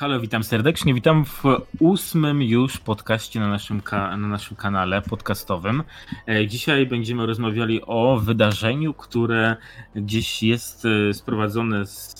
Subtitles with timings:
[0.00, 0.94] Halo, witam serdecznie.
[0.94, 1.42] Witam w
[1.78, 5.82] ósmym już podcaście na naszym, na naszym kanale podcastowym.
[6.28, 9.56] E, dzisiaj będziemy rozmawiali o wydarzeniu, które
[9.94, 12.14] gdzieś jest e, sprowadzone z,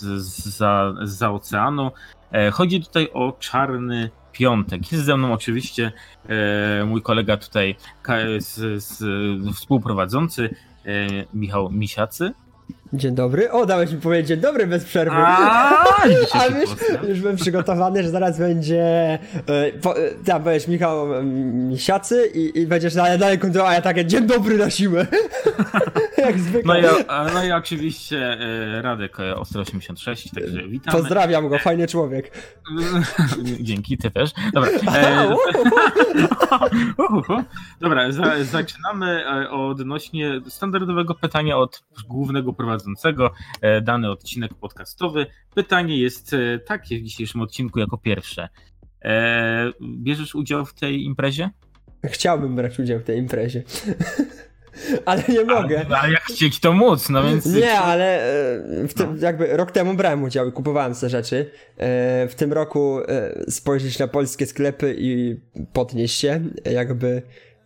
[1.03, 1.90] za, oceanu.
[2.32, 4.92] E, chodzi tutaj o czarny piątek.
[4.92, 5.92] Jest ze mną oczywiście
[6.86, 7.76] mój kolega tutaj,
[9.54, 10.54] współprowadzący
[11.34, 12.32] Michał Misiacy.
[12.93, 13.50] Dzień dobry.
[13.50, 15.16] O, dałeś mi powiedzieć dzień dobry bez przerwy.
[15.16, 15.84] A,
[16.40, 16.70] A już,
[17.09, 18.82] już byłem przygotowany, że zaraz będzie.
[19.46, 21.22] E, po, e, tam będziesz Michał
[21.53, 25.07] Misiacy i, i będziesz dalej, dalej kontynuował, a ja takie dzień dobry na siłę.
[26.18, 26.82] Jak zwykle.
[26.82, 26.93] No i,
[27.35, 30.93] no i oczywiście e, Radek Ostro 86, także witam.
[30.93, 32.33] Pozdrawiam go, fajny człowiek.
[33.61, 34.30] Dzięki, ty też.
[34.52, 34.70] Dobra.
[34.70, 35.36] E,
[37.80, 43.30] Dobra, za, zaczynamy odnośnie standardowego pytania od głównego prowadzącego prowadzącego
[43.61, 45.27] e, dany odcinek podcastowy.
[45.55, 48.48] Pytanie jest e, takie w dzisiejszym odcinku jako pierwsze.
[49.05, 51.50] E, bierzesz udział w tej imprezie?
[52.06, 53.62] Chciałbym brać udział w tej imprezie.
[55.06, 55.86] ale nie mogę.
[55.86, 57.46] Ale, ale jak chcieć to móc, no więc...
[57.46, 58.20] Nie, ale
[58.88, 59.27] w tym, no.
[59.27, 61.50] jakby rok temu brałem udział i kupowałem te rzeczy.
[62.28, 62.98] W tym roku
[63.48, 65.40] spojrzeć na polskie sklepy i
[65.72, 67.22] podnieść się, jakby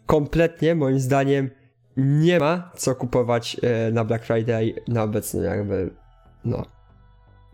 [0.06, 1.50] kompletnie moim zdaniem
[1.97, 5.91] nie ma co kupować e, na Black Friday na obecny jakby,
[6.45, 6.62] no.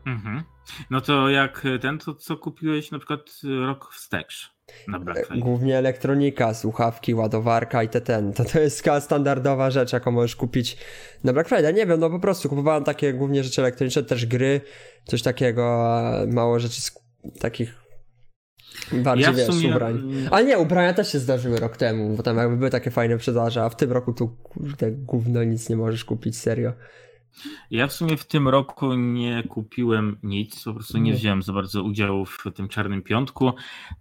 [0.07, 0.43] Mhm.
[0.91, 3.21] No to jak ten, to co kupiłeś na przykład
[3.67, 4.55] rok wstecz
[4.89, 5.43] na Black e, Friday?
[5.43, 8.33] Głównie elektronika, słuchawki, ładowarka i te ten.
[8.33, 10.77] To, to jest standardowa rzecz, jaką możesz kupić
[11.25, 11.73] na Black Friday.
[11.73, 14.61] Nie wiem, no po prostu kupowałem takie głównie rzeczy elektroniczne, też gry,
[15.05, 15.93] coś takiego,
[16.27, 16.81] mało rzeczy
[17.41, 17.90] takich
[18.93, 19.71] Bardziej ja wiesz, sumie...
[19.71, 20.03] ubrań.
[20.31, 23.63] Ale nie, ubrania też się zdarzyły rok temu, bo tam jakby były takie fajne przedarze,
[23.63, 26.73] a w tym roku tu kurde gówno nic nie możesz kupić, serio.
[27.71, 31.83] Ja w sumie w tym roku nie kupiłem nic, po prostu nie wziąłem za bardzo
[31.83, 33.53] udziału w tym czarnym piątku.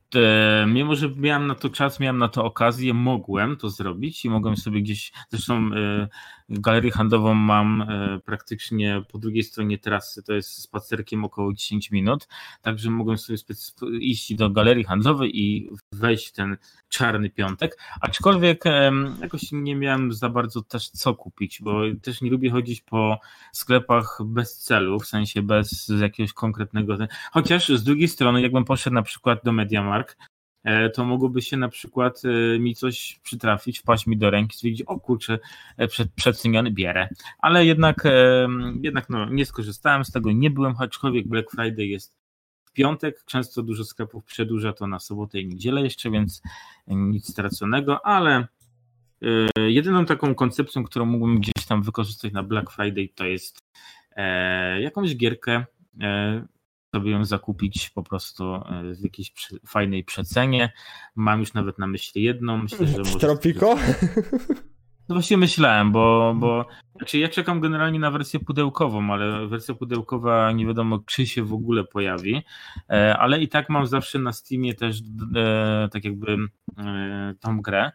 [0.10, 4.30] Te, mimo, że miałem na to czas, miałem na to okazję, mogłem to zrobić i
[4.30, 6.08] mogłem sobie gdzieś, zresztą y,
[6.50, 12.28] galerię handlową mam y, praktycznie po drugiej stronie trasy, to jest spacerkiem około 10 minut,
[12.62, 13.38] także mogłem sobie
[14.00, 16.58] iść do galerii handlowej i wejść w ten
[16.90, 18.64] czarny piątek, aczkolwiek
[19.22, 23.20] jakoś nie miałem za bardzo też co kupić, bo też nie lubię chodzić po
[23.52, 26.98] sklepach bez celu, w sensie bez jakiegoś konkretnego,
[27.32, 29.99] chociaż z drugiej strony jakbym poszedł na przykład do MediaMarkt,
[30.64, 34.82] E, to mogłoby się na przykład e, mi coś przytrafić, wpaść mi do ręki, stwierdzić,
[34.82, 35.40] o kurczę,
[35.78, 37.10] e, przed, przeceniony bierę.
[37.40, 38.04] Ale jednak,
[38.82, 42.16] jednak no, nie skorzystałem z tego, nie byłem, aczkolwiek Black Friday jest
[42.66, 46.42] w piątek, często dużo sklepów przedłuża to na sobotę i niedzielę jeszcze, więc
[46.88, 48.48] nic straconego, ale
[49.58, 53.60] jedyną taką koncepcją, którą mógłbym gdzieś tam wykorzystać na Black Friday to jest
[54.80, 55.66] jakąś gierkę
[56.96, 59.34] sobie ją zakupić po prostu e, w jakiejś
[59.68, 60.74] fajnej przecenie.
[61.16, 62.58] Mam już nawet na myśli jedną.
[62.58, 63.20] Myślę, że może.
[63.20, 63.76] Tropico?
[65.10, 70.52] No właśnie myślałem, bo, bo znaczy ja czekam generalnie na wersję pudełkową, ale wersja pudełkowa
[70.52, 72.44] nie wiadomo, czy się w ogóle pojawi.
[72.90, 75.02] E, ale i tak mam zawsze na Steamie też
[75.36, 76.38] e, tak jakby
[77.40, 77.92] tą grę.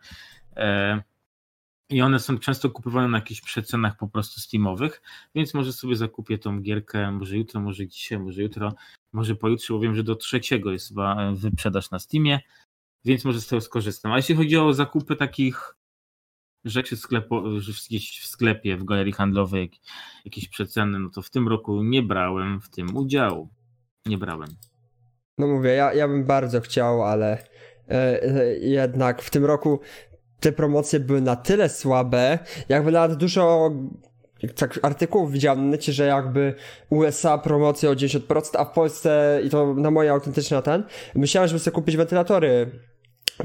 [1.90, 5.02] I one są często kupowane na jakichś przecenach po prostu Steamowych,
[5.34, 8.74] więc może sobie zakupię tą gierkę, może jutro, może dzisiaj, może jutro,
[9.12, 12.40] może pojutrze, bo wiem, że do trzeciego jest chyba e, wyprzedaż na Steamie,
[13.04, 14.12] więc może z tego skorzystam.
[14.12, 15.74] A jeśli chodzi o zakupy takich
[16.64, 17.42] rzeczy sklepo,
[17.88, 19.70] gdzieś w sklepie, w galerii handlowej,
[20.24, 23.48] jakieś przeceny, no to w tym roku nie brałem w tym udziału.
[24.06, 24.48] Nie brałem.
[25.38, 27.44] No mówię, ja, ja bym bardzo chciał, ale
[27.88, 29.80] e, e, jednak w tym roku
[30.40, 33.72] te promocje były na tyle słabe, jakby nawet dużo
[34.56, 36.54] tak artykułów widziałem na necie, że jakby
[36.90, 40.84] USA promocje o 10%, a w Polsce, i to na moje autentyczne ten,
[41.14, 42.70] myślałem, żeby sobie kupić wentylatory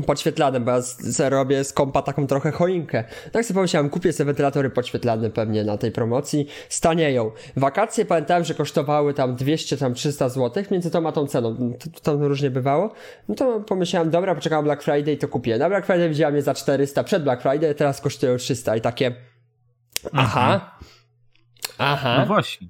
[0.05, 3.03] podświetlane, bo ja sobie robię z kompa taką trochę choinkę.
[3.31, 7.31] Tak sobie pomyślałem, kupię sobie wentilatory podświetlane pewnie na tej promocji, stanieją.
[7.55, 11.89] Wakacje pamiętałem, że kosztowały tam 200, tam 300 zł, między tą a tą ceną, to,
[11.89, 12.93] to tam różnie bywało.
[13.29, 15.57] No to pomyślałem, dobra, poczekam Black Friday to kupię.
[15.57, 19.15] Na Black Friday widziałem je za 400 przed Black Friday, teraz kosztują 300 i takie
[20.13, 20.61] aha, mhm.
[21.77, 22.17] aha.
[22.19, 22.67] No właśnie.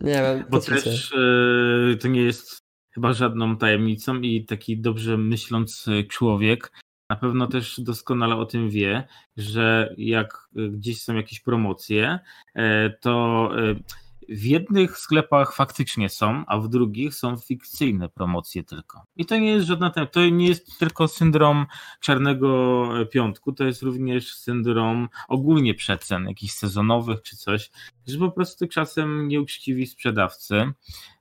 [0.00, 0.44] Nie wiem.
[0.50, 2.59] Bo też yy, to nie jest
[2.94, 6.72] chyba żadną tajemnicą i taki dobrze myślący człowiek
[7.10, 9.06] na pewno też doskonale o tym wie,
[9.36, 12.18] że jak gdzieś są jakieś promocje,
[12.54, 13.74] e, to e,
[14.30, 19.02] w jednych sklepach faktycznie są, a w drugich są fikcyjne promocje tylko.
[19.16, 21.66] I to nie jest żadna, to nie jest tylko syndrom
[22.00, 27.70] czarnego piątku, to jest również syndrom ogólnie przecen, jakichś sezonowych czy coś,
[28.06, 30.72] że po prostu czasem nieuczciwi sprzedawcy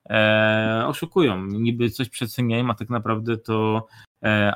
[0.10, 1.46] e, oszukują.
[1.46, 3.88] Niby coś przeceniają, a tak naprawdę to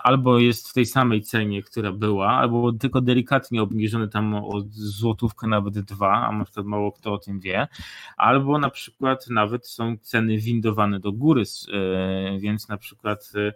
[0.03, 5.47] albo jest w tej samej cenie, która była, albo tylko delikatnie obniżony tam o złotówkę,
[5.47, 7.67] nawet dwa, a na przykład mało kto o tym wie,
[8.17, 11.43] albo na przykład nawet są ceny windowane do góry,
[11.73, 13.53] e, więc na przykład e,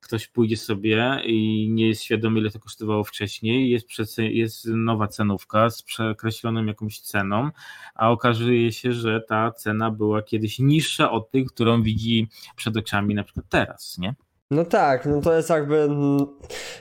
[0.00, 5.70] ktoś pójdzie sobie i nie jest świadomy, ile to kosztowało wcześniej, jest, jest nowa cenówka
[5.70, 7.50] z przekreśloną jakąś ceną,
[7.94, 13.14] a okazuje się, że ta cena była kiedyś niższa od tych, którą widzi przed oczami
[13.14, 14.14] na przykład teraz, nie?
[14.50, 15.76] No tak, no to jest jakby.
[15.82, 16.26] Mm,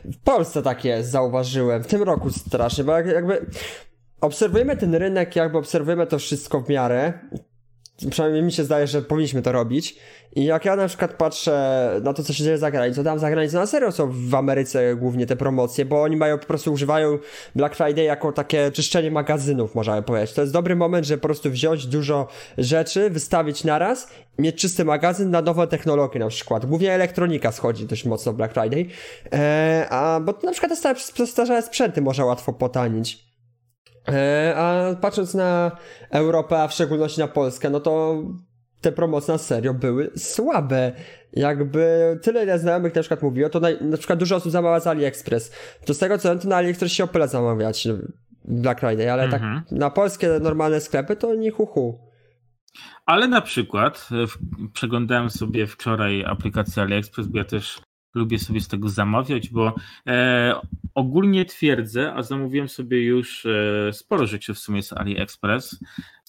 [0.05, 1.83] w Polsce tak jest, zauważyłem.
[1.83, 3.45] W tym roku strasznie, bo jakby
[4.21, 7.13] obserwujemy ten rynek, jakby obserwujemy to wszystko w miarę
[8.09, 9.95] przynajmniej mi się zdaje, że powinniśmy to robić.
[10.35, 13.29] I jak ja na przykład patrzę na to, co się dzieje za granicą, tam za
[13.29, 17.17] granicą na serio są w Ameryce głównie te promocje, bo oni mają po prostu używają
[17.55, 20.33] Black Friday jako takie czyszczenie magazynów, można powiedzieć.
[20.33, 22.27] To jest dobry moment, żeby po prostu wziąć dużo
[22.57, 24.09] rzeczy, wystawić naraz,
[24.39, 26.65] mieć czysty magazyn na nowe technologie na przykład.
[26.65, 28.85] Głównie elektronika schodzi dość mocno w Black Friday,
[29.31, 30.81] eee, a bo na przykład
[31.15, 33.26] te starzałe sprzęty można łatwo potanić.
[34.07, 35.71] E, a patrząc na
[36.09, 38.23] Europę, a w szczególności na Polskę, no to
[38.81, 40.91] te promocje na serio były słabe.
[41.33, 44.87] Jakby tyle ile znajomych na przykład mówiło, to na, na przykład dużo osób zamawia z
[44.87, 45.51] AliExpress.
[45.85, 47.93] To z tego co wiem, to na AliExpress się opela zamawiać no,
[48.45, 49.63] Black Friday, ale tak mhm.
[49.69, 51.99] tak na polskie normalne sklepy to nie huhu.
[53.05, 54.37] Ale na przykład e, w,
[54.73, 57.81] przeglądałem sobie wczoraj aplikację AliExpress, bo ja też
[58.15, 59.75] lubię sobie z tego zamawiać, bo
[60.07, 60.55] e,
[60.93, 65.79] ogólnie twierdzę, a zamówiłem sobie już e, sporo rzeczy w sumie z AliExpress.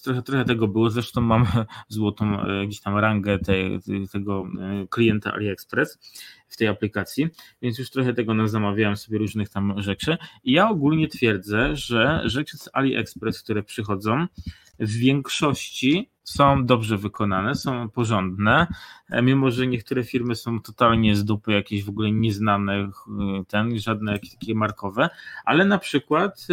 [0.03, 1.47] Trochę, trochę tego było, zresztą mam
[1.87, 3.53] złotą e, gdzieś tam rangę te,
[4.11, 5.99] tego e, klienta AliExpress
[6.47, 7.27] w tej aplikacji,
[7.61, 10.17] więc już trochę tego zamawiałem sobie różnych tam rzeczy.
[10.43, 14.27] I ja ogólnie twierdzę, że rzeczy z AliExpress, które przychodzą,
[14.79, 18.67] w większości są dobrze wykonane, są porządne,
[19.09, 22.89] e, mimo że niektóre firmy są totalnie z dupy, jakieś w ogóle nieznane, e,
[23.47, 25.09] ten, żadne jakieś takie markowe,
[25.45, 26.47] ale na przykład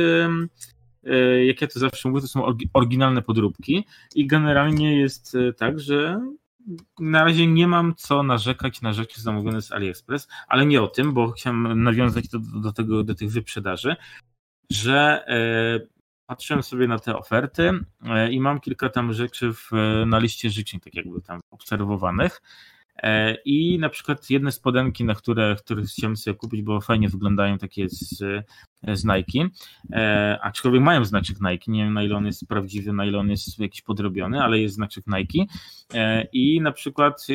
[1.05, 3.84] e, jak ja to zawsze mówię, to są oryginalne podróbki
[4.14, 6.20] i generalnie jest tak, że
[7.00, 11.12] na razie nie mam co narzekać na rzeczy zamówione z AliExpress, ale nie o tym,
[11.12, 13.96] bo chciałem nawiązać do, do, tego, do tych wyprzedaży,
[14.70, 15.25] że
[16.26, 17.73] patrzyłem sobie na te oferty
[18.05, 19.70] e, i mam kilka tam rzeczy w,
[20.06, 22.43] na liście życzeń, tak jakby tam obserwowanych.
[23.02, 27.58] E, I na przykład jedne spodenki, na które, które chciałem sobie kupić, bo fajnie wyglądają
[27.58, 28.19] takie z,
[28.93, 29.49] z Nike,
[29.93, 33.31] e, aczkolwiek mają znaczek Nike, nie wiem na ile on jest prawdziwy, na ile on
[33.31, 35.44] jest jakiś podrobiony, ale jest znaczek Nike.
[36.32, 37.26] I na przykład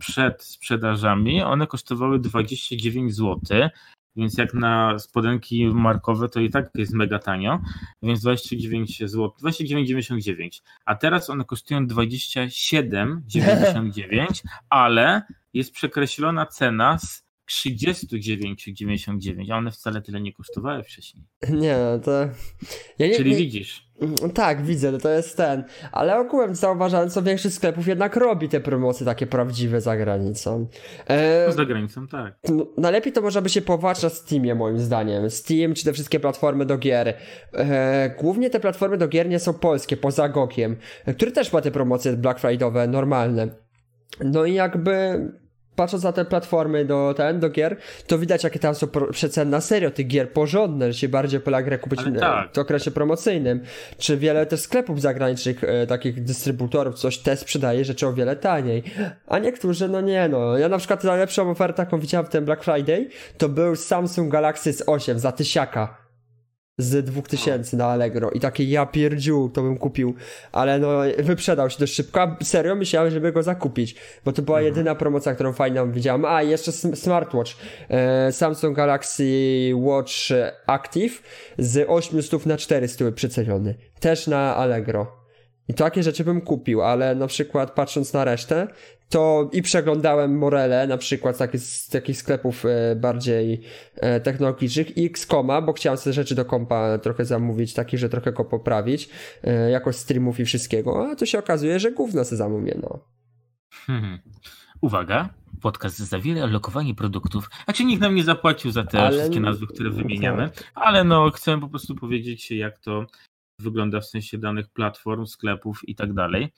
[0.00, 3.38] przed sprzedażami one kosztowały 29 zł,
[4.16, 7.60] więc jak na spodenki markowe to i tak jest mega tanio,
[8.02, 14.26] więc 29 zł, 29,99, a teraz one kosztują 27,99,
[14.68, 15.22] ale
[15.54, 21.24] jest przekreślona cena z 39,99, a one wcale tyle nie kosztowały wcześniej.
[21.50, 22.10] Nie, no to...
[22.98, 23.36] Ja nie, Czyli nie...
[23.36, 23.88] widzisz.
[24.34, 25.64] Tak, widzę, to jest ten.
[25.92, 30.66] Ale ogółem zauważałem, co większość sklepów jednak robi te promocje takie prawdziwe za granicą.
[31.08, 31.46] E...
[31.46, 32.34] No, za granicą, tak.
[32.76, 35.30] Najlepiej to można by się powołać na Steamie, moim zdaniem.
[35.30, 37.14] Steam czy te wszystkie platformy do gier.
[37.54, 38.14] E...
[38.20, 40.76] Głównie te platformy do gier nie są polskie, poza Gogiem,
[41.16, 43.48] który też ma te promocje Black Friday'owe normalne.
[44.20, 45.20] No i jakby
[45.76, 47.76] patrząc na te platformy do, ten, do gier,
[48.06, 51.62] to widać jakie tam są przeceny na serio tych gier porządne, że się bardziej pola
[51.62, 52.54] grę kupić tak.
[52.54, 53.60] w okresie promocyjnym.
[53.98, 58.82] Czy wiele też sklepów zagranicznych, e, takich dystrybutorów, coś te sprzedaje rzeczy o wiele taniej.
[59.26, 60.58] A niektórzy, no nie no.
[60.58, 64.72] Ja na przykład najlepszą ofertę, jaką widziałem w tym Black Friday, to był Samsung Galaxy
[64.72, 66.01] S8 za tysiaka
[66.78, 70.14] z 2000 na Allegro i takie ja pierdziu to bym kupił,
[70.52, 70.88] ale no
[71.18, 74.74] wyprzedał się dość szybko, a serio myślałem, żeby go zakupić, bo to była mhm.
[74.74, 76.24] jedyna promocja, którą fajną widziałem.
[76.24, 77.50] A, jeszcze smartwatch,
[77.88, 79.24] e, Samsung Galaxy
[79.74, 80.12] Watch
[80.66, 81.22] Active
[81.58, 85.21] z 800 na 400 przeceniony, też na Allegro.
[85.68, 88.68] I takie rzeczy bym kupił, ale na przykład patrząc na resztę,
[89.08, 93.62] to i przeglądałem Morele, na przykład z, z takich sklepów e, bardziej
[93.96, 98.32] e, technologicznych i Xcoma, bo chciałem sobie rzeczy do kompa trochę zamówić, takich, że trochę
[98.32, 99.08] go poprawić,
[99.44, 102.98] e, jakość streamów i wszystkiego, a tu się okazuje, że gówno sobie zamówię, no.
[103.86, 104.18] Hmm.
[104.80, 105.28] Uwaga,
[105.60, 107.50] podcast zawiera lokowanie produktów.
[107.66, 109.18] A czy nikt nam nie zapłacił za te ale...
[109.18, 110.72] wszystkie nazwy, które wymieniamy, tak.
[110.74, 113.06] ale no chcę po prostu powiedzieć, jak to
[113.62, 116.52] wygląda w sensie danych platform, sklepów i tak dalej.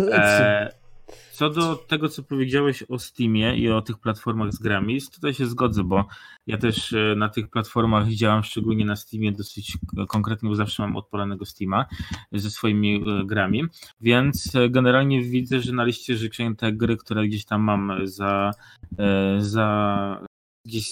[0.00, 0.82] E,
[1.32, 5.46] co do tego, co powiedziałeś o Steamie i o tych platformach z grami, tutaj się
[5.46, 6.06] zgodzę, bo
[6.46, 10.96] ja też e, na tych platformach działam, szczególnie na Steamie, dosyć konkretnie, bo zawsze mam
[10.96, 11.86] odpalonego Steama
[12.32, 13.64] ze swoimi e, grami,
[14.00, 18.50] więc e, generalnie widzę, że na liście życzeń te gry, które gdzieś tam mam za,
[19.38, 20.26] za
[20.64, 20.86] gdzieś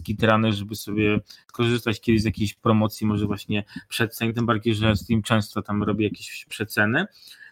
[0.00, 5.22] skitrane, żeby sobie skorzystać kiedyś z jakiejś promocji, może właśnie przecen, tym bardziej, że Steam
[5.22, 7.06] często tam robi jakieś przeceny,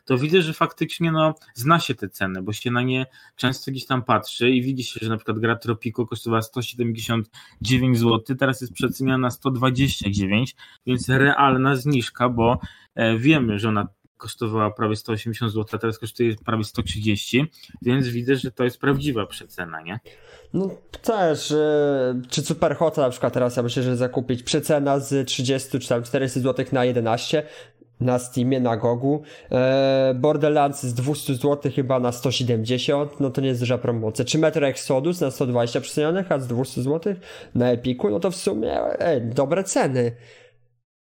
[0.04, 3.06] to widzę, że faktycznie no, zna się te ceny, bo się na nie
[3.36, 8.36] często gdzieś tam patrzy i widzi się, że na przykład gra Tropico kosztowała 179 zł,
[8.36, 10.56] teraz jest przeceniana na 129,
[10.86, 12.58] więc realna zniżka, bo
[12.94, 17.46] e, wiemy, że ona kosztowała prawie 180 zł, a teraz kosztuje prawie 130,
[17.82, 20.00] więc widzę, że to jest prawdziwa przecena, nie?
[20.52, 20.70] No
[21.02, 25.88] też, e, czy Superhot na przykład teraz ja myślę, że zakupić przecena z 30 czy
[25.88, 27.42] tam 400 zł na 11,
[28.00, 29.22] na Steamie, na Gogu.
[29.50, 34.24] Eee, Borderlands z 200 zł chyba na 170, no to nie jest duża promocja.
[34.24, 37.14] Czy Metro Exodus na 120 przecenionych, a z 200 zł
[37.54, 40.12] na Epiku, no to w sumie ej, dobre ceny.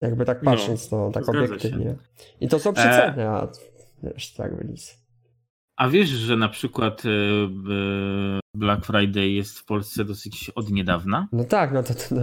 [0.06, 1.86] Jakby tak no, patrząc, no, no tak obiektywnie.
[1.86, 1.96] Się.
[2.42, 3.30] I to są przeceny, e...
[3.30, 3.48] a
[4.04, 5.06] wiesz, tak wylis.
[5.78, 7.10] A wiesz, że na przykład e,
[8.54, 11.28] Black Friday jest w Polsce dosyć od niedawna?
[11.32, 12.16] No tak, no to, to,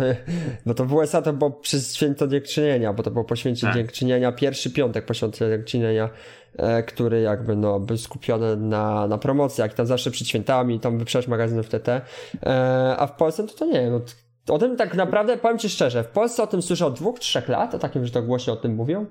[0.67, 3.77] no, to w USA to było przez święto dziękczynienia, bo to było po święcie tak.
[3.77, 6.09] dziękczynienia, pierwszy piątek po święcie dziękczynienia,
[6.57, 10.99] e, który jakby no był skupiony na, na promocji, jak tam zawsze przed świętami, tam
[10.99, 14.01] wyprzedać magazynów TT, e, a w Polsce to, to nie no,
[14.49, 17.49] o tym tak naprawdę, powiem Ci szczerze, w Polsce o tym słyszę od dwóch, trzech
[17.49, 19.07] lat, o takim, że to głośno o tym mówią.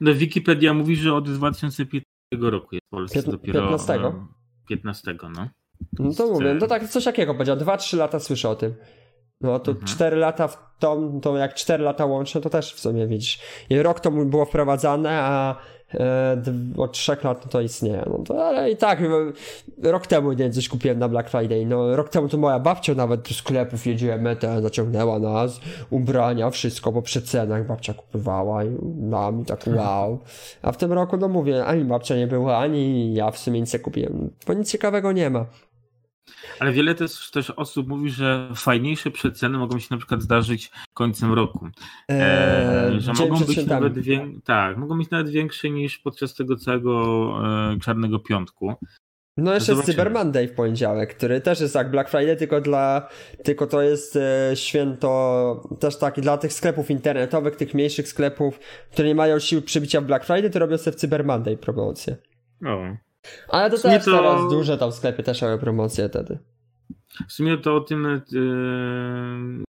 [0.00, 3.60] No Wikipedia mówi, że od 2015 roku jest w Polsce Piętn dopiero.
[3.60, 4.00] 15?
[4.68, 5.48] 15, no.
[5.98, 7.56] No to mówię, no to tak coś takiego powiedział.
[7.56, 8.74] 2-3 lata słyszę o tym.
[9.40, 9.86] No to mhm.
[9.86, 13.38] 4 lata w tą, to jak 4 lata łącznie, to też w sumie widzisz.
[13.70, 15.56] I rok to było wprowadzane, a e,
[16.76, 18.04] od trzech lat no to istnieje.
[18.06, 21.66] No to, ale i tak, e, rok temu nie coś kupiłem na Black Friday.
[21.66, 26.92] No, rok temu to moja babcia nawet do sklepów jeździła metę, zaciągnęła nas, ubrania, wszystko
[26.92, 30.18] po przecenach babcia kupowała i na mi tak wow.
[30.62, 33.72] A w tym roku, no mówię, ani babcia nie była, ani ja w sumie nic
[33.72, 35.46] nie kupiłem, bo nic ciekawego nie ma.
[36.60, 41.32] Ale wiele też, też osób mówi, że fajniejsze przeceny mogą się na przykład zdarzyć końcem
[41.32, 41.68] roku.
[42.08, 44.28] Eee, że mogą być nawet wię...
[44.44, 47.30] tak, mogą być nawet większe niż podczas tego całego
[47.72, 48.74] e, czarnego piątku.
[49.36, 53.08] No jeszcze jest Cyber Monday w poniedziałek, który też jest jak Black Friday, tylko dla,
[53.44, 58.58] tylko to jest e, święto też taki dla tych sklepów internetowych, tych mniejszych sklepów,
[58.92, 62.16] które nie mają sił przybicia w Black Friday, to robią sobie w Cyber Monday promocję.
[62.66, 63.05] O.
[63.48, 64.16] Ale to też to...
[64.16, 66.38] teraz duże tam sklepy też mają promocje wtedy.
[67.28, 69.65] W sumie to o tym yy,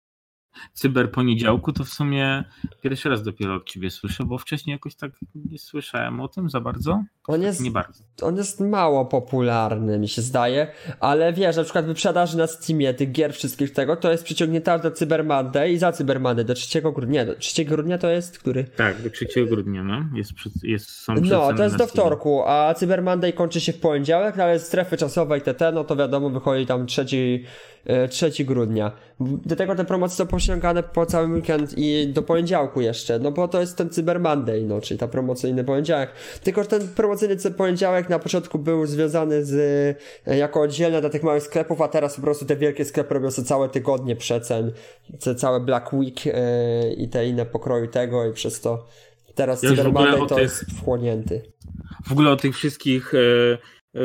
[0.73, 2.43] cyberponiedziałku to w sumie
[2.81, 6.61] pierwszy raz dopiero od ciebie słyszę, bo wcześniej jakoś tak nie słyszałem o tym za
[6.61, 7.03] bardzo.
[7.27, 8.03] On jest, nie bardzo.
[8.21, 10.67] On jest mało popularny, mi się zdaje,
[10.99, 14.91] ale wiesz, na przykład wyprzedaż na Steamie tych gier wszystkich tego, to jest przyciągnięta do
[14.91, 17.25] Cyber Monday i za Cyber Monday do 3 grudnia.
[17.25, 18.63] Do 3 grudnia to jest który?
[18.63, 20.05] Tak, do 3 grudnia, no.
[20.13, 20.31] Jest,
[20.63, 24.59] jest, są no, to jest do wtorku, a Cyber Monday kończy się w poniedziałek, ale
[24.59, 27.05] strefy czasowe i TT, no to wiadomo, wychodzi tam 3
[28.09, 28.91] 3 e, grudnia.
[29.19, 30.27] Do tego te promocje są
[30.93, 34.81] po cały weekend i do poniedziałku jeszcze, no bo to jest ten Cyber Monday, no,
[34.81, 36.11] czyli ta promocyjny poniedziałek.
[36.43, 39.53] Tylko, że ten promocyjny poniedziałek na początku był związany z,
[40.27, 43.31] e, jako oddzielny dla tych małych sklepów, a teraz po prostu te wielkie sklepy robią
[43.31, 44.71] sobie całe tygodnie przecen,
[45.23, 46.33] te całe Black Week yy,
[46.97, 48.87] i te inne pokroju tego i przez to
[49.35, 50.43] teraz ja Cyber Monday to tych...
[50.43, 51.41] jest wchłonięty.
[52.07, 53.57] W ogóle o tych wszystkich yy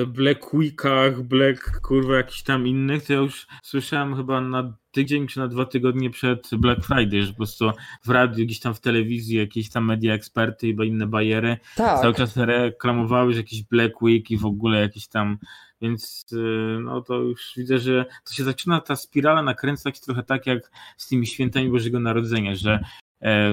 [0.07, 5.39] Black Weekach, Black kurwa jakichś tam innych, to ja już słyszałem chyba na tydzień czy
[5.39, 7.71] na dwa tygodnie przed Black Friday, że po prostu
[8.05, 12.01] w radiu, gdzieś tam w telewizji, jakieś tam media eksperty i inne bajery tak.
[12.01, 15.39] cały czas reklamowały, że jakiś Black Week i w ogóle jakieś tam,
[15.81, 20.47] więc e, no to już widzę, że to się zaczyna ta spirala nakręcać trochę tak
[20.47, 22.81] jak z tymi świętami Bożego Narodzenia, że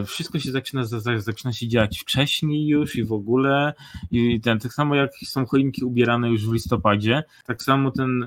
[0.06, 0.84] wszystko się zaczyna,
[1.18, 3.74] zaczyna się dziać wcześniej już i w ogóle.
[4.12, 8.26] I ten, tak samo jak są choinki ubierane już w listopadzie, tak samo ten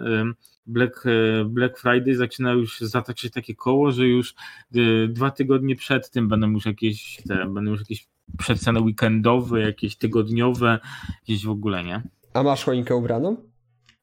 [0.66, 4.34] Black, e, Black Friday zaczyna już zataczać takie koło, że już
[4.74, 8.06] e, dwa tygodnie przed tym będą już jakieś, te, będą już jakieś
[8.38, 10.78] przeceny weekendowe, jakieś tygodniowe,
[11.20, 12.02] jakieś w ogóle, nie?
[12.34, 13.36] A masz choinkę ubraną?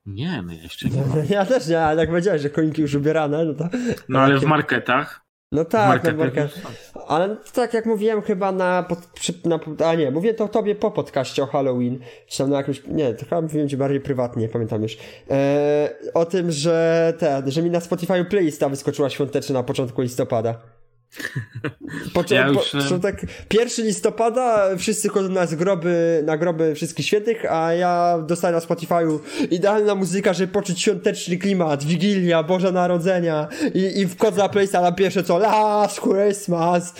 [0.06, 1.04] Nie, no jeszcze nie.
[1.36, 3.70] Ja też nie, ale jak powiedziałeś, że choinki już ubierane, no to.
[4.10, 5.23] No ale w marketach
[5.54, 6.54] no tak, na market.
[7.08, 8.88] Ale tak jak mówiłem chyba na,
[9.46, 13.14] na, a nie, mówię to tobie po podcaście o Halloween, czy tam na jakimś, nie,
[13.14, 14.98] to chyba mówiłem ci bardziej prywatnie, pamiętam już,
[15.30, 20.62] e, o tym, że ten, że mi na Spotify playlista wyskoczyła świąteczna na początku listopada.
[22.14, 22.72] Poczę, ja już...
[22.90, 28.54] po, tak 1 listopada wszyscy chodzą na groby, na groby wszystkich świętych, a ja dostaję
[28.54, 29.20] na Spotify'u
[29.52, 34.92] idealna muzyka, żeby poczuć świąteczny klimat, Wigilia, Boże Narodzenia i, i wchodzę na playlista na
[34.92, 36.96] pierwsze co Last Christmas.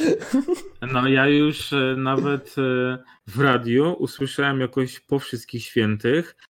[0.94, 6.53] No ja już e, nawet e, w radiu usłyszałem jakoś po wszystkich świętych E,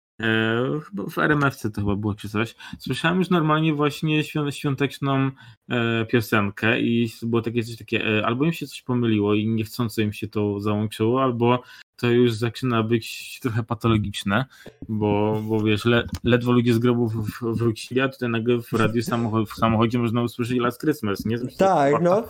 [1.07, 2.55] w RMFC to chyba było czy coś.
[2.79, 5.31] Słyszałem już normalnie właśnie świąteczną
[5.69, 10.01] e, piosenkę i było takie coś takie, e, albo im się coś pomyliło i niechcąco
[10.01, 11.63] im się to załączyło, albo
[11.97, 14.45] to już zaczyna być trochę patologiczne,
[14.89, 19.49] bo, bo wiesz, le, ledwo ludzie z grobów wrócili, a tutaj nagle w radiu samochod,
[19.49, 21.37] w samochodzie można usłyszeć Last Christmas, nie?
[21.57, 22.23] tak, no.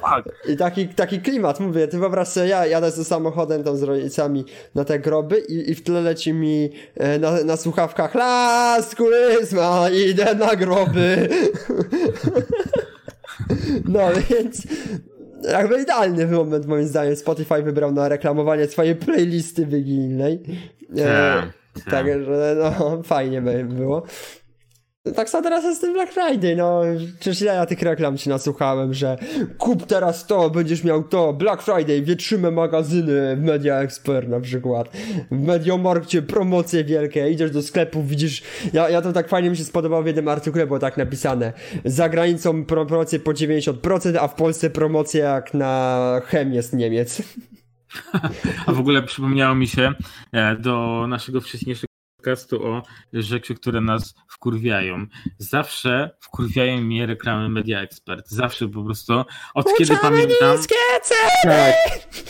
[0.49, 4.45] I taki, taki klimat, mówię, ty wyobraź sobie, ja jadę ze samochodem tam z rodzicami
[4.75, 9.91] na te groby i, i w tle leci mi e, na, na słuchawkach Last Christmas,
[9.93, 11.29] idę na groby.
[13.93, 14.67] no więc
[15.43, 20.43] jakby idealny moment moim zdaniem Spotify wybrał na reklamowanie swojej playlisty wigilijnej.
[20.97, 21.41] E,
[21.73, 22.19] tak, Także
[22.55, 24.03] no, fajnie by było.
[25.15, 26.81] Tak samo teraz jest Black Friday, no.
[27.19, 29.17] Przecież ile ja tych reklam ci nasłuchałem, że
[29.57, 34.89] kup teraz to, będziesz miał to, Black Friday, wietrzymy magazyny w Media Expert na przykład.
[35.31, 39.63] W Mediamarkcie promocje wielkie, idziesz do sklepu, widzisz, ja, ja to tak fajnie mi się
[39.63, 41.53] spodobało w jednym artykule, było tak napisane.
[41.85, 47.21] Za granicą promocje po 90%, a w Polsce promocje jak na chemię z Niemiec.
[48.65, 49.93] A w ogóle przypomniało mi się
[50.31, 51.86] e, do naszego wcześniejszego
[52.27, 55.05] podcastu o rzeczy, które nas wkurwiają.
[55.37, 58.29] Zawsze wkurwiają mnie reklamy Media Expert.
[58.29, 59.13] Zawsze po prostu,
[59.53, 60.57] od Uczamy kiedy pamiętam...
[61.43, 61.75] Tak.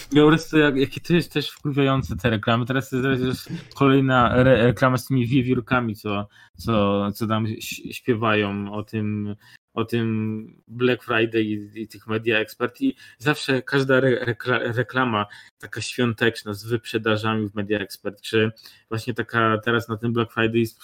[0.09, 2.65] Po prostu jak, jakie to jest też wkurwiające te reklamy.
[2.65, 6.27] Teraz jest kolejna re reklama z tymi wiewiórkami, co,
[6.57, 7.47] co, co tam
[7.91, 9.35] śpiewają o tym
[9.77, 15.25] o tym Black Friday i, i tych media ekspert i zawsze każda re, rekla, reklama
[15.59, 18.51] taka świąteczna z wyprzedażami w media ekspert, czy
[18.89, 20.79] właśnie taka teraz na tym Black Friday jest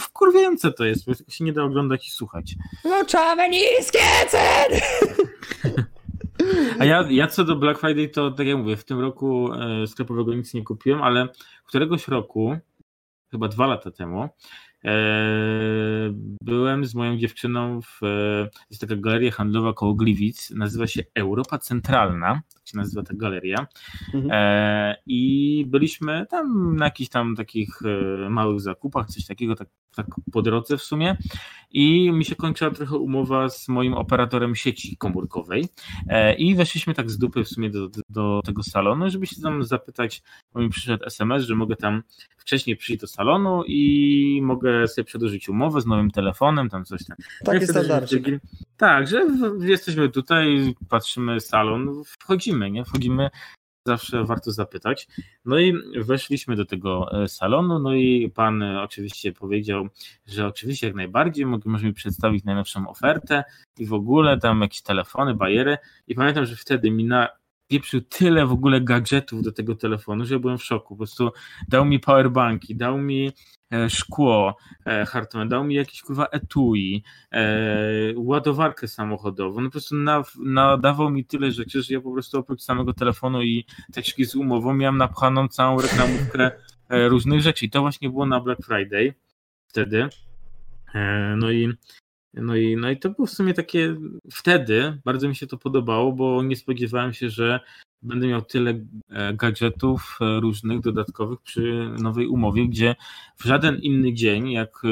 [0.00, 2.54] wkurwiające to jest, bo się nie da oglądać i słuchać.
[2.82, 4.80] Włączamy niskie ceny!
[6.78, 9.86] A ja, ja co do Black Friday, to tak jak mówię, w tym roku e,
[9.86, 11.28] sklepowego nic nie kupiłem, ale
[11.64, 12.56] któregoś roku,
[13.30, 14.28] chyba dwa lata temu,
[16.42, 18.00] byłem z moją dziewczyną w
[18.70, 23.66] jest taka galeria handlowa koło Gliwic, nazywa się Europa Centralna, się nazywa ta galeria.
[24.14, 24.30] Mhm.
[24.32, 30.06] E, I byliśmy tam na jakichś tam takich e, małych zakupach, coś takiego, tak, tak
[30.32, 31.16] po drodze w sumie.
[31.70, 35.68] I mi się kończyła trochę umowa z moim operatorem sieci komórkowej.
[36.38, 40.22] I weszliśmy tak z dupy w sumie do, do tego salonu, żeby się tam zapytać,
[40.52, 42.02] bo mi przyszedł SMS, że mogę tam
[42.46, 47.16] wcześniej przyjść do salonu i mogę sobie przedłużyć umowę z nowym telefonem, tam coś tam.
[47.44, 48.26] Taki standardzik.
[48.76, 49.26] Tak, że
[49.60, 52.84] jesteśmy tutaj, patrzymy salon, wchodzimy, nie?
[52.84, 53.30] Wchodzimy,
[53.86, 55.08] zawsze warto zapytać.
[55.44, 59.88] No i weszliśmy do tego e, salonu, no i pan oczywiście powiedział,
[60.26, 63.44] że oczywiście jak najbardziej możemy przedstawić najnowszą ofertę
[63.78, 67.28] i w ogóle tam jakieś telefony, bajery i pamiętam, że wtedy mi na
[67.68, 70.94] pieprzył tyle w ogóle gadżetów do tego telefonu, że byłem w szoku.
[70.94, 71.30] Po prostu
[71.68, 73.32] dał mi powerbanki, dał mi
[73.72, 77.02] e, szkło e, Hartman, dał mi jakieś kurwa etui,
[77.32, 79.96] e, ładowarkę samochodową, no po prostu
[80.44, 84.74] nadawał mi tyle rzeczy, że ja po prostu oprócz samego telefonu i teczki z umową
[84.74, 86.50] miałem napchaną całą reklamówkę
[86.90, 89.14] różnych rzeczy i to właśnie było na Black Friday
[89.68, 90.08] wtedy.
[91.36, 91.72] No i
[92.36, 93.96] no i, no i to było w sumie takie
[94.32, 97.60] wtedy, bardzo mi się to podobało, bo nie spodziewałem się, że
[98.02, 102.96] będę miał tyle e, gadżetów e, różnych, dodatkowych przy nowej umowie, gdzie
[103.36, 104.82] w żaden inny dzień, jak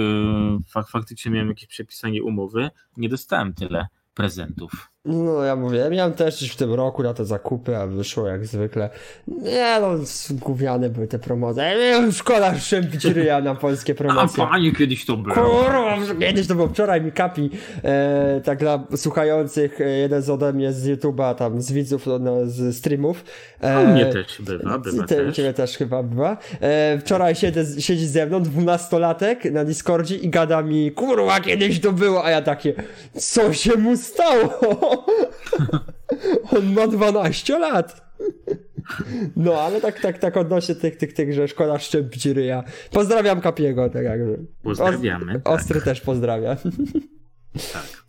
[0.76, 4.93] e, faktycznie miałem jakieś przepisanie umowy, nie dostałem tyle prezentów.
[5.06, 8.46] No ja mówię, ja miałem też w tym roku na te zakupy, a wyszło jak
[8.46, 8.90] zwykle.
[9.28, 11.72] Nie no, zgubiane były te promocje.
[12.12, 14.44] Szkoda szczępić ryja na polskie promocje.
[14.44, 15.34] A panie, kiedyś to było.
[15.34, 16.68] Kurwa, kiedyś to było.
[16.68, 17.50] Wczoraj mi kapi,
[17.84, 22.36] e, tak dla słuchających, e, jeden z ode mnie z YouTube'a, tam z widzów, no,
[22.44, 23.24] z streamów.
[23.60, 25.36] E, u mnie też bywa, bywa te, też.
[25.36, 26.36] Ciebie też chyba bywa.
[26.60, 31.92] E, wczoraj siedzę, siedzi ze mną dwunastolatek na Discordzie i gada mi, kurwa, kiedyś to
[31.92, 32.74] było, a ja takie,
[33.14, 34.93] co się mu stało?
[36.56, 38.04] On ma 12 lat.
[39.36, 42.64] No, ale tak, tak, tak odnośnie tych, tych, tych, że szkoda szczępić ryja.
[42.90, 44.46] Pozdrawiam Kapiego, tak jakby.
[44.62, 45.32] Pozdrawiamy.
[45.32, 45.48] tak.
[45.48, 46.56] Ostry też pozdrawia.
[47.72, 48.04] Tak.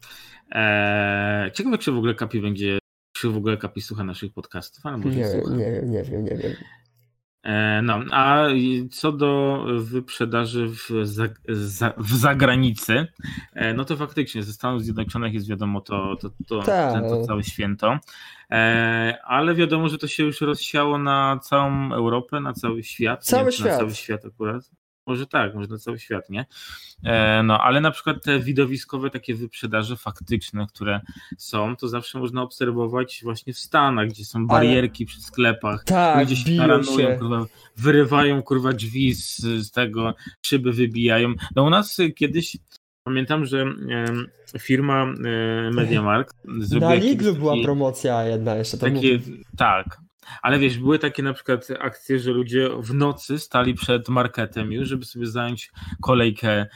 [0.52, 2.80] Eee, ciekawe, czy w ogóle Kapi będzie,
[3.18, 6.52] czy w ogóle Kapi słucha naszych podcastów, albo nie, nie, nie wiem, nie wiem.
[7.46, 8.48] E, no, a
[8.92, 13.08] co do wyprzedaży w, za, za, w zagranicy,
[13.54, 17.02] e, no to faktycznie ze Stanów Zjednoczonych jest wiadomo to, to, to, Tak.
[17.02, 18.00] to całe święto,
[18.52, 23.26] E, ale wiadomo, że to się już rozsiało na całą Europę, na cały świat.
[23.26, 23.80] Cały czy Na świat.
[23.80, 24.72] cały świat akurat.
[25.08, 26.46] Może tak, może na cały świat, nie?
[27.04, 31.02] E, no, ale na przykład te widowiskowe takie wyprzedaże faktyczne, które
[31.38, 36.36] są, to zawsze można obserwować właśnie w Stanach, gdzie są barierki przy sklepach, Tak, ludzie
[36.36, 37.46] się taranują, kurwa,
[37.78, 40.14] wyrywają kurwa drzwi z, z tego,
[40.46, 41.34] szyby wybijają.
[41.56, 42.58] No u nas kiedyś
[43.04, 44.28] pamiętam, że em,
[44.60, 48.78] firma e, MediaMarkt zrobiła Na Lidlu była taki- promocja jedna jeszcze.
[48.78, 49.20] To takie, mówię.
[49.58, 50.05] tak.
[50.42, 54.88] Ale wiesz, były takie na przykład akcje, że ludzie w nocy stali przed marketem już,
[54.88, 56.68] żeby sobie zająć kolejkę y,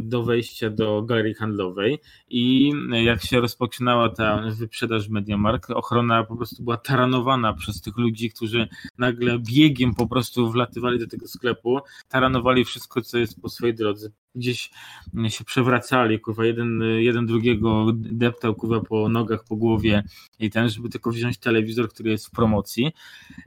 [0.00, 2.72] do wejścia do galerii handlowej i
[3.04, 8.68] jak się rozpoczynała ta wyprzedaż Mediamarkt, ochrona po prostu była taranowana przez tych ludzi, którzy
[8.98, 14.10] nagle biegiem po prostu wlatywali do tego sklepu, taranowali wszystko, co jest po swojej drodze.
[14.36, 14.70] Gdzieś
[15.28, 20.02] się przewracali, kurwa, jeden, jeden drugiego deptał, kurwa, po nogach, po głowie
[20.38, 22.92] i ten, żeby tylko wziąć telewizor, który jest w promocji.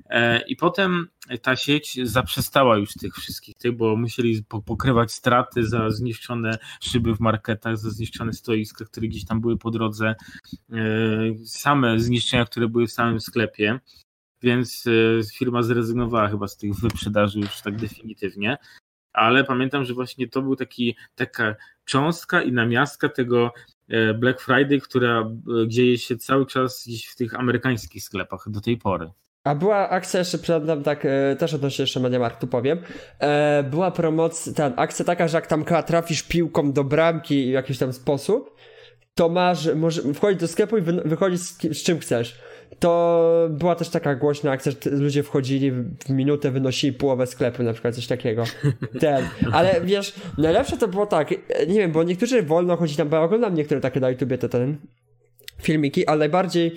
[0.09, 1.07] E, I potem
[1.41, 7.15] ta sieć zaprzestała już tych wszystkich tych, bo musieli po- pokrywać straty za zniszczone szyby
[7.15, 10.15] w marketach, za zniszczone stoiska, które gdzieś tam były po drodze,
[10.71, 10.75] e,
[11.45, 13.79] same zniszczenia, które były w samym sklepie.
[14.41, 14.91] Więc e,
[15.37, 18.57] firma zrezygnowała chyba z tych wyprzedaży już tak definitywnie.
[19.13, 23.53] Ale pamiętam, że właśnie to był taki, taka cząstka i namiastka tego
[23.89, 28.61] e, Black Friday, która e, dzieje się cały czas gdzieś w tych amerykańskich sklepach do
[28.61, 29.11] tej pory.
[29.43, 32.79] A była akcja jeszcze, pamiętam tak, e, też odnośnie jeszcze Mediamarktu powiem,
[33.63, 37.93] była promocja, ta akcja taka, że jak tam trafisz piłką do bramki w jakiś tam
[37.93, 38.55] sposób,
[39.15, 39.69] to masz,
[40.13, 42.39] wchodzić do sklepu i wy, wychodzić z, z czym chcesz.
[42.79, 47.73] To była też taka głośna akcja, że ludzie wchodzili w, minutę, wynosili połowę sklepu, na
[47.73, 48.43] przykład coś takiego.
[48.99, 49.25] Ten.
[49.51, 51.31] Ale wiesz, najlepsze to było tak,
[51.67, 54.49] nie wiem, bo niektórzy wolno chodzi tam, bo ja oglądam niektóre takie na YouTubie, te
[54.49, 54.77] ten,
[55.61, 56.75] filmiki, ale najbardziej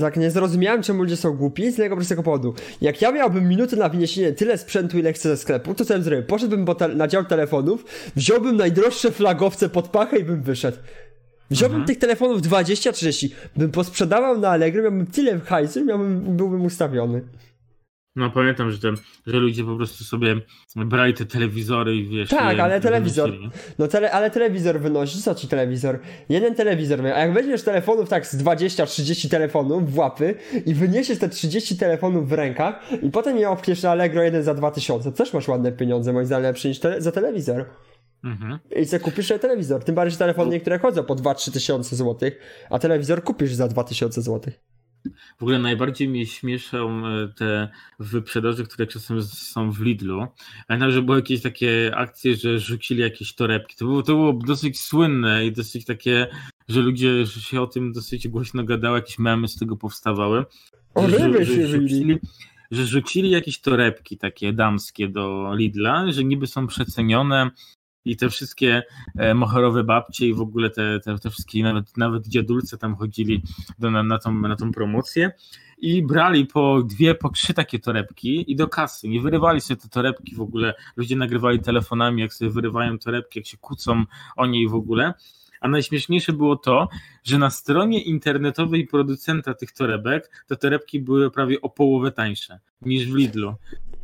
[0.00, 2.54] tak nie zrozumiałem, czemu ludzie są głupi z tego prostego powodu.
[2.80, 6.02] Jak ja miałbym minutę na wyniesienie tyle sprzętu, ile chcę ze sklepu, to co bym
[6.02, 6.26] zrobił?
[6.26, 6.66] Poszedłbym
[6.96, 7.84] na dział telefonów,
[8.16, 10.78] wziąłbym najdroższe flagowce pod pachę i bym wyszedł.
[11.52, 11.86] Wziąłbym Mhm.
[11.86, 17.22] tych telefonów 20-30, bym posprzedawał na Allegro, miałbym tyle hajsu, miałbym, byłbym ustawiony.
[18.16, 18.92] No pamiętam, że, te,
[19.26, 20.36] że ludzie po prostu sobie
[20.76, 22.28] brali te telewizory i wiesz...
[22.28, 23.30] Tak, ale telewizor.
[23.30, 23.50] wynosili.
[23.78, 25.98] No tele, ale telewizor wynosi, co ci telewizor?
[26.28, 27.16] Jeden telewizor, miał.
[27.16, 30.34] a jak weźmiesz telefonów tak z 20-30 telefonów w łapy
[30.66, 34.54] i wyniesiesz te 30 telefonów w rękach i potem je obkniesz na Allegro jeden za
[34.54, 37.64] 2000, to też masz ładne pieniądze, moim zdaniem lepsze niż tele, za telewizor.
[38.24, 38.58] Mhm.
[38.76, 42.38] I co kupisz sobie telewizor, tym bardziej, że telefony niektóre chodzą po 2-3 tysiące złotych,
[42.70, 44.60] a telewizor kupisz za 2000 złotych.
[45.38, 50.26] W ogóle najbardziej mnie śmieszą e, te wyprzedaże, które czasem są w Lidlu.
[50.68, 53.76] Pamiętam, że były jakieś takie akcje, że rzucili jakieś torebki.
[53.76, 56.26] To było, to było dosyć słynne i dosyć takie,
[56.68, 60.44] że ludzie że się o tym dosyć głośno gadało, jakieś memy z tego powstawały.
[60.94, 62.18] O, Że- że się rzucili,
[62.70, 67.50] że rzucili jakieś torebki takie damskie do Lidla, że niby są przecenione
[68.04, 68.82] i te wszystkie
[69.16, 73.42] e, moherowe babcie i w ogóle te, te, te wszystkie, nawet, nawet dziadulce tam chodzili
[73.78, 75.32] do, na, na, tą, na tą promocję
[75.78, 79.08] i brali po dwie, po trzy takie torebki i do kasy.
[79.08, 80.74] Nie wyrywali sobie te torebki w ogóle.
[80.96, 84.04] Ludzie nagrywali telefonami, jak sobie wyrywają torebki, jak się kłócą
[84.36, 85.14] o niej w ogóle.
[85.60, 86.88] A najśmieszniejsze było to,
[87.24, 93.06] że na stronie internetowej producenta tych torebek te torebki były prawie o połowę tańsze niż
[93.06, 93.54] w Lidlu.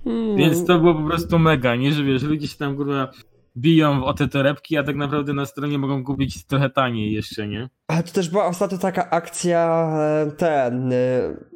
[0.04, 0.37] Hmm.
[0.37, 1.92] Więc to było po prostu mega, nie?
[1.92, 3.12] Że wiesz, ludzie się tam kurwa
[3.59, 7.68] biją o te torebki, a tak naprawdę na stronie mogą kupić trochę taniej jeszcze, nie?
[7.88, 9.88] Ale to też była ostatnio taka akcja,
[10.27, 10.97] e, ten, e,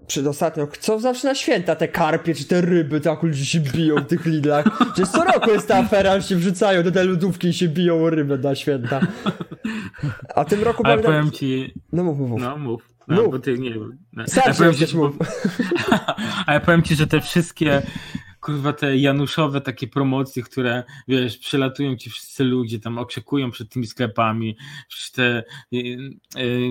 [0.07, 3.97] przed ostatnio, co zawsze na święta, te karpie czy te ryby, tak ludzie się biją
[3.97, 4.65] w tych Lidlach.
[4.97, 8.05] Że co roku jest ta afera, że się wrzucają do tej lodówki i się biją
[8.05, 9.01] o rybę na święta.
[10.35, 12.41] A tym roku Ale pamiętam- powiem ci, No mów, mów, mów.
[12.41, 12.89] no mów.
[13.09, 13.31] No, Mów.
[13.31, 13.75] bo ty nie
[14.13, 14.27] no.
[14.27, 15.17] Sam się powiem ci, przecież mów.
[16.47, 17.83] Ale powiem ci, że te wszystkie
[18.43, 23.87] kurwa te Januszowe takie promocje, które wiesz, przylatują ci wszyscy ludzie, tam oczekują przed tymi
[23.87, 24.57] sklepami,
[25.15, 25.77] te y,
[26.37, 26.71] y,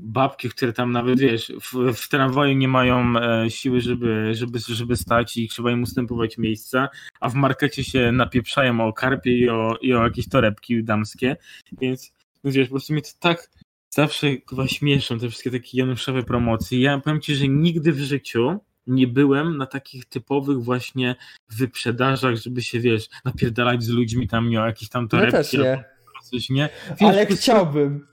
[0.00, 4.96] babki, które tam nawet wiesz, w, w tramwaju nie mają e, siły, żeby, żeby, żeby
[4.96, 6.88] stać i trzeba im ustępować miejsca,
[7.20, 11.36] a w markecie się napieprzają o karpie i o, i o jakieś torebki damskie,
[11.80, 12.12] więc
[12.44, 13.50] wiesz, po prostu mnie to tak
[13.90, 16.80] zawsze chyba śmieszą te wszystkie takie Januszowe promocje.
[16.80, 21.16] Ja powiem ci, że nigdy w życiu nie byłem na takich typowych właśnie
[21.50, 25.84] wyprzedażach, żeby się, wiesz, napierdalać z ludźmi tam nie o jakieś tam torebki też nie.
[26.22, 26.68] coś, nie?
[26.90, 28.06] Wiesz, Ale prostu chciałbym.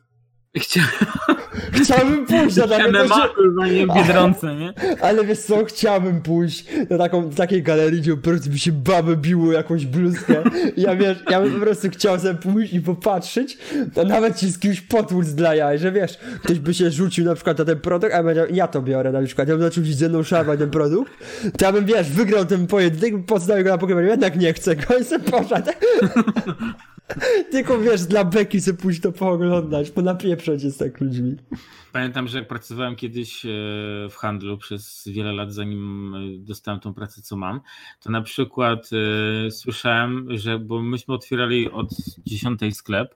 [1.52, 1.84] Chcia...
[1.84, 3.30] chciałbym pójść na takie coś.
[3.36, 4.74] kurwa, nie w Biedronce, nie?
[5.02, 9.18] Ale wiesz co, chciałbym pójść na taką, takiej galerii, gdzie po prostu by się baby
[9.18, 10.44] biło jakąś bluzkę.
[10.78, 13.58] Ja wiesz, ja bym po prostu chciał sobie pójść i popatrzeć,
[14.02, 17.36] a nawet ci z kimś potłuc dla jaj, że wiesz, ktoś by się rzucił na
[17.36, 20.10] przykład na ten produkt, a ja ja to biorę na przykład, ja bym zaczął ze
[20.10, 21.12] mną szarpać ten produkt,
[21.58, 24.98] to ja bym, wiesz, wygrał ten pojedynek, podstawił go na pokrywanie, jednak nie chcę go
[24.98, 25.72] i sobie poszedł.
[27.52, 31.36] Tylko wiesz, dla beki sobie pójść to pooglądać, bo napieprzać jest tak ludźmi.
[31.92, 33.50] Pamiętam, że jak pracowałem kiedyś e,
[34.10, 37.62] w handlu przez wiele lat, zanim e, dostałem tą pracę, co mam,
[38.00, 38.90] to na przykład
[39.48, 41.90] e, słyszałem, że, bo myśmy otwierali od
[42.26, 43.16] 10 sklep,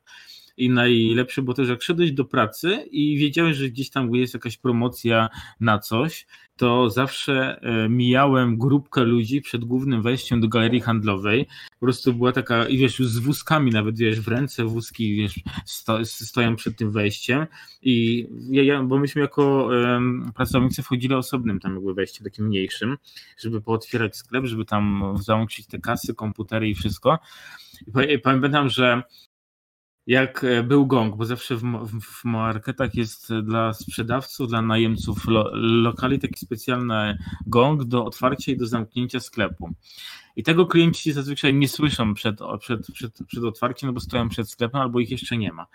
[0.58, 4.34] i najlepsze było to, że jak szedłeś do pracy i wiedziałeś, że gdzieś tam jest
[4.34, 6.26] jakaś promocja na coś,
[6.58, 11.48] to zawsze e, mijałem grupkę ludzi przed głównym wejściem do galerii handlowej.
[11.80, 16.06] Po prostu była taka, i wiesz, z wózkami nawet, wiesz, w ręce wózki, wiesz, sto,
[16.06, 17.46] stoją przed tym wejściem.
[17.82, 22.98] I ja, bo myśmy jako um, pracownicy wchodzili osobnym tam jakby wejściem, takim mniejszym,
[23.38, 27.20] żeby pootwierać sklep, żeby tam załączyć te kasy, komputery i wszystko.
[28.10, 29.02] I pamiętam, że
[30.08, 35.28] jak e, był gong, bo zawsze w, w, w marketach jest dla sprzedawców, dla najemców
[35.28, 39.70] lo, lokali taki specjalny gong do otwarcia i do zamknięcia sklepu.
[40.36, 44.50] I tego klienci zazwyczaj nie słyszą przed, przed, przed, przed otwarciem, no bo stoją przed
[44.50, 45.68] sklepem albo ich jeszcze nie ma.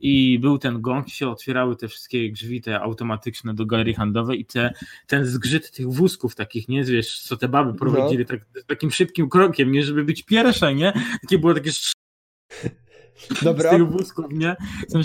[0.00, 4.44] I był ten gong, się otwierały te wszystkie drzwi, te automatyczne do galerii handlowej i
[4.44, 4.72] te,
[5.06, 8.28] ten zgrzyt tych wózków takich, nie wiesz, co te baby prowadzili no.
[8.28, 10.92] tak, takim szybkim krokiem, nie, żeby być pierwsze, nie?
[11.22, 11.70] Takie było takie
[13.42, 13.70] Dobra.
[13.70, 14.56] Z tych wózków, nie?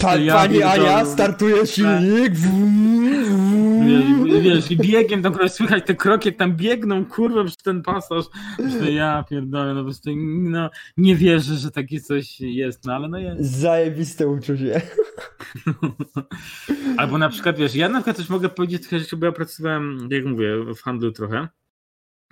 [0.02, 2.34] Pa, ja pani Ania, startuje silnik.
[3.86, 8.26] Wiesz, wiesz, i biegiem tam słychać te kroki, jak tam biegną, kurwa, przez ten pasaż.
[8.60, 13.10] Myślę, ja pierdolę, no po prostu no, nie wierzę, że takie coś jest, no ale
[13.10, 13.52] no jest.
[13.52, 14.82] Zajebiste uczucie.
[16.98, 18.82] Albo na przykład, wiesz, ja na przykład też mogę powiedzieć
[19.18, 21.48] bo ja pracowałem, jak mówię, w handlu trochę.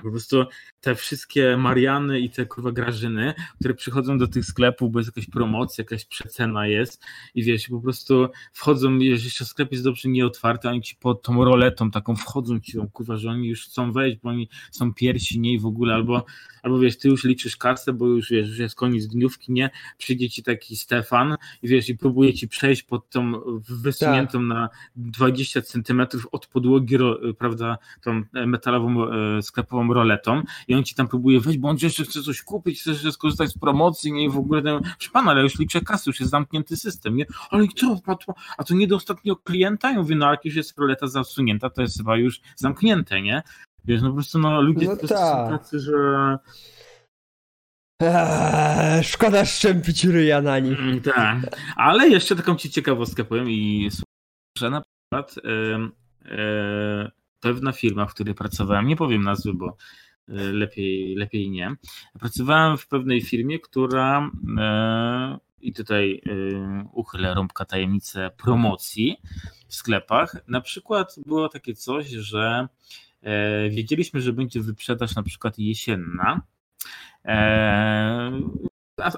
[0.04, 0.46] Po prostu
[0.82, 5.30] te wszystkie Mariany i te kurwa Grażyny, które przychodzą do tych sklepów, bo jest jakaś
[5.30, 7.04] promocja, jakaś przecena jest
[7.36, 11.92] i wiesz, po prostu wchodzą, jeżeli sklep jest dobrze nieotwarty, oni ci pod tą roletą
[11.92, 15.60] taką wchodzą ci kurwa, że oni już chcą wejść, bo oni są piersi, nie i
[15.60, 16.26] w ogóle, albo,
[16.64, 19.70] albo wiesz, ty już liczysz kasę, bo już wiesz, już jest koniec dniówki, nie?
[19.98, 23.34] Przyjdzie ci taki Stefan i wiesz, i próbuje ci przejść pod tą
[23.70, 24.48] wysuniętą tak.
[24.48, 26.98] na 20 centymetrów od podłogi,
[27.38, 32.04] prawda, tą metalową e, sklepową roletą i on ci tam próbuje wejść, bo on jeszcze
[32.04, 35.32] chce coś kupić, chce jeszcze skorzystać z promocji, nie i w ogóle, ten, proszę pana,
[35.32, 37.26] ale już liczę kasy, już jest zamknięty system, nie?
[37.50, 38.00] Ale co,
[38.58, 39.92] a to nie do ostatniego klienta?
[39.92, 43.44] Ja mówię, no jak już jest roleta zasunięta, to jest chyba już zamknięte, nie?
[43.86, 45.50] Wiesz, no po prostu no, ludzie no to są tak.
[45.50, 46.38] tacy, że...
[48.02, 50.80] Eee, szkoda szczępić ryja na nich.
[50.80, 51.38] Mm, tak,
[51.76, 53.90] ale jeszcze taką ci ciekawostkę powiem i
[54.58, 55.90] że na przykład e,
[56.32, 61.76] e, pewna firma, w której pracowałem, nie powiem nazwy, bo e, lepiej, lepiej nie.
[62.20, 69.18] Pracowałem w pewnej firmie, która e, i tutaj e, uchylę rąbka tajemnicę promocji
[69.68, 70.36] w sklepach.
[70.48, 72.68] Na przykład było takie coś, że
[73.70, 76.42] wiedzieliśmy, że będzie wyprzedaż na przykład jesienna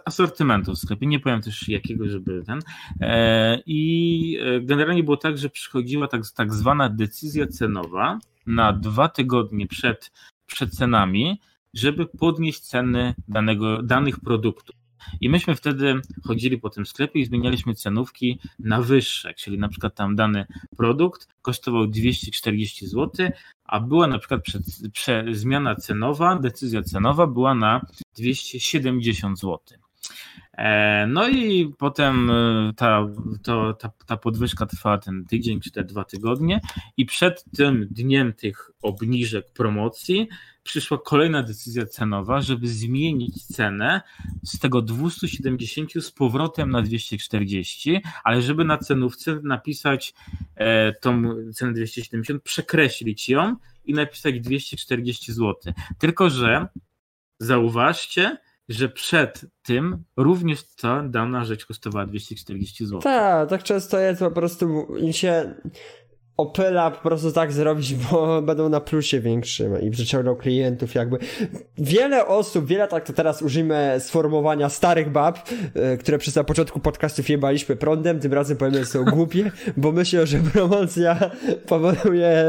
[0.05, 2.59] asortymentu w sklepie, nie powiem też jakiego, żeby ten.
[3.01, 9.09] E, I e, generalnie było tak, że przychodziła tak, tak zwana decyzja cenowa na dwa
[9.09, 10.11] tygodnie przed
[10.45, 11.39] przecenami,
[11.73, 14.75] żeby podnieść ceny danego, danych produktów.
[15.21, 19.95] I myśmy wtedy chodzili po tym sklepie i zmienialiśmy cenówki na wyższe, czyli na przykład
[19.95, 20.45] tam dany
[20.77, 23.29] produkt kosztował 240 zł,
[23.71, 24.60] a była na przykład prze,
[24.93, 27.81] prze, zmiana cenowa, decyzja cenowa była na
[28.17, 29.60] 270 zł.
[30.53, 33.07] E, no i potem e, ta,
[33.43, 36.62] to, ta, ta podwyżka trwała ten tydzień czy te dwa tygodnie
[36.97, 40.27] i przed tym dniem tych obniżek promocji
[40.63, 44.02] przyszła kolejna decyzja cenowa, żeby zmienić cenę
[44.43, 50.13] z tego 270 z powrotem na 240, ale żeby na cenówce napisać
[50.56, 55.74] e, tą cenę 270, przekreślić ją i napisać 240 zł.
[55.97, 56.67] Tylko, że
[57.39, 58.38] zauważcie,
[58.69, 63.02] że przed tym również ta dana rzecz kosztowała 240 zł.
[63.02, 65.54] Tak, tak często jest po prostu im się
[66.41, 71.17] opyla po prostu tak zrobić, bo będą na plusie większym i przyciągną klientów jakby.
[71.77, 76.80] Wiele osób, wiele tak to teraz użyjmy sformułowania starych bab, e, które przez na początku
[76.80, 81.32] podcastów jebaliśmy prądem, tym razem powiemy, że są głupie, bo myślę, że promocja
[81.67, 82.45] powoduje,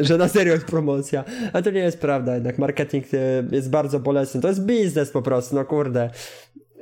[0.00, 3.18] że na serio jest promocja, a to nie jest prawda, jednak marketing e,
[3.52, 6.10] jest bardzo bolesny, to jest biznes po prostu, no kurde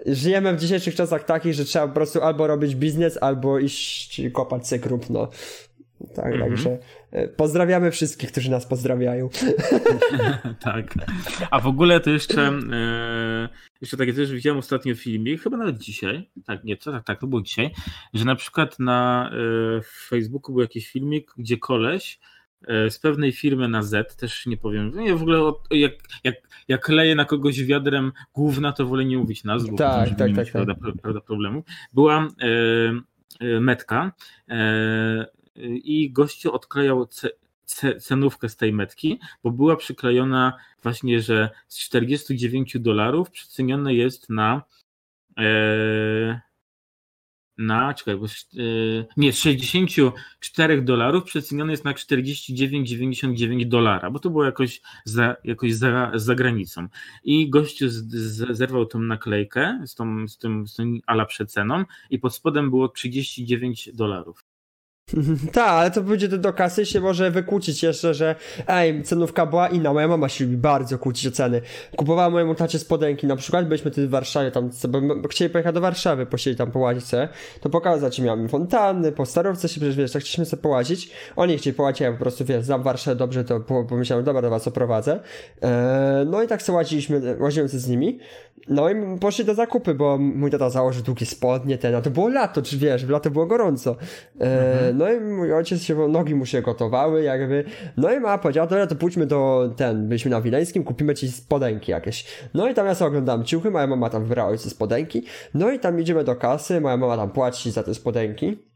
[0.06, 4.68] żyjemy w dzisiejszych czasach takich, że trzeba po prostu albo robić biznes, albo iść kopać
[4.68, 5.28] sekrup, no.
[6.14, 6.50] Tak, mhm.
[6.50, 6.78] także
[7.10, 9.28] e, pozdrawiamy wszystkich, którzy nas pozdrawiają.
[10.60, 10.94] tak.
[11.50, 13.48] A w ogóle to jeszcze, e,
[13.80, 17.20] jeszcze takie też widziałem ostatnio w filmie, chyba nawet dzisiaj, tak, nie, co, tak, tak,
[17.20, 17.70] to było dzisiaj,
[18.14, 22.18] że na przykład na e, Facebooku był jakiś filmik, gdzie koleś
[22.90, 25.92] z pewnej firmy na Z, też nie powiem, nie, w ogóle jak,
[26.24, 26.34] jak,
[26.68, 30.36] jak leje na kogoś wiadrem główna, to wolę nie mówić nazw, bo tak, tak, tak,
[30.36, 30.52] tak.
[30.52, 31.64] Prawda, prawda, problemu.
[31.92, 32.28] Była
[33.60, 34.12] metka,
[35.56, 37.08] i gościu odklejał
[38.00, 44.62] cenówkę z tej metki, bo była przyklejona właśnie, że z 49 dolarów przecenione jest na
[45.38, 46.40] e,
[47.60, 48.28] na, czekaj, bo, e,
[49.16, 55.74] nie, z 64 dolarów przecenione jest na 49,99 dolara, bo to było jakoś za, jakoś
[55.74, 56.88] za, za granicą.
[57.24, 61.84] I gościu z, z, zerwał tą naklejkę z tą, z tym, z tym ala przeceną
[62.10, 64.49] i pod spodem było 39 dolarów.
[65.52, 68.34] Tak, ale to będzie do kasy się może wykłócić jeszcze, że
[68.68, 71.60] ej, cenówka była inna, moja mama się lubi bardzo kłócić o ceny.
[71.96, 74.70] Kupowała mojemu tacie spodenki, na przykład byliśmy wtedy w Warszawie, tam
[75.30, 77.28] chcieli pojechać do Warszawy, posiedzieć tam połazić sobie,
[77.60, 81.58] to pokazać im miałem fontanny, po starowce się przecież, wiesz, tak chcieliśmy sobie połazić, oni
[81.58, 85.20] chcieli połazić, ja po prostu, wiesz, znam Warszawę dobrze, to pomyślałem, dobra, do was oprowadzę.
[85.62, 88.18] Eee, no i tak sobie łaziliśmy, łaziłem z nimi,
[88.68, 92.28] no i poszli do zakupy, bo mój tata założył długie spodnie, ten, a to było
[92.28, 93.96] lato, czy wiesz, w lato było gorąco.
[94.40, 94.98] Eee, mhm.
[95.00, 97.64] No i mój ojciec się, nogi mu się gotowały, jakby.
[97.96, 101.92] No i mama powiedziała, dobra, to pójdźmy do ten, byliśmy na Wileńskim, kupimy ci spodenki
[101.92, 102.26] jakieś.
[102.54, 105.24] No i tam ja sobie oglądam ciuchy, moja mama tam wybrała ojcu spodenki.
[105.54, 108.69] No i tam idziemy do kasy, moja mama tam płaci za te spodenki.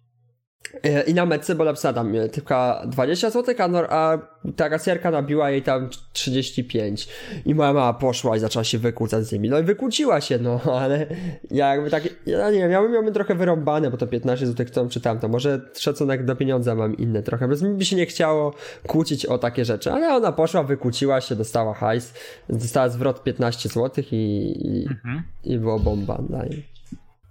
[0.82, 3.54] E, I na metce była napisana tam e, tylko 20 zł,
[3.88, 4.18] a,
[4.56, 7.08] ta kasjerka nabiła jej tam 35.
[7.46, 9.48] I moja mama poszła i zaczęła się wykłócać z nimi.
[9.48, 11.06] No i wykłóciła się, no, ale
[11.50, 15.18] jakby tak, ja nie wiem, ja bym trochę wyrąbane, bo to 15 zł, którą czytam,
[15.18, 18.54] to może szacunek do pieniądza mam inny trochę, więc mi by się nie chciało
[18.86, 22.14] kłócić o takie rzeczy, ale ona poszła, wykłóciła się, dostała hajs,
[22.48, 24.16] dostała zwrot 15 zł i,
[24.64, 25.22] i, mhm.
[25.44, 26.22] i było bomba.
[26.30, 26.38] No,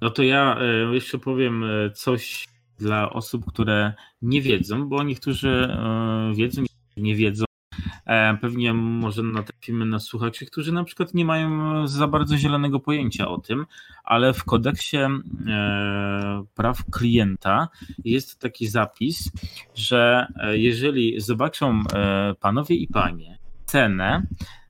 [0.02, 6.34] no to ja e, jeszcze powiem coś dla osób, które nie wiedzą, bo niektórzy e,
[6.36, 6.64] wiedzą,
[6.98, 7.46] nie wiedzą.
[8.06, 13.28] E, pewnie może natrafimy na słuchaczy, którzy na przykład nie mają za bardzo zielonego pojęcia
[13.28, 13.66] o tym,
[14.04, 15.12] ale w kodeksie e,
[16.56, 17.68] praw klienta
[18.06, 19.32] jest taki zapis,
[19.76, 21.84] że jeżeli zobaczą
[22.40, 24.24] panowie i panie cenę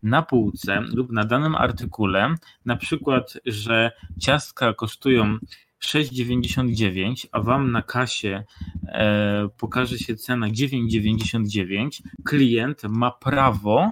[0.04, 2.36] na półce lub na danym artykule,
[2.66, 5.38] na przykład, że ciastka kosztują
[5.84, 8.44] 6,99, a wam na kasie
[8.88, 13.92] e, pokaże się cena 9,99, klient ma prawo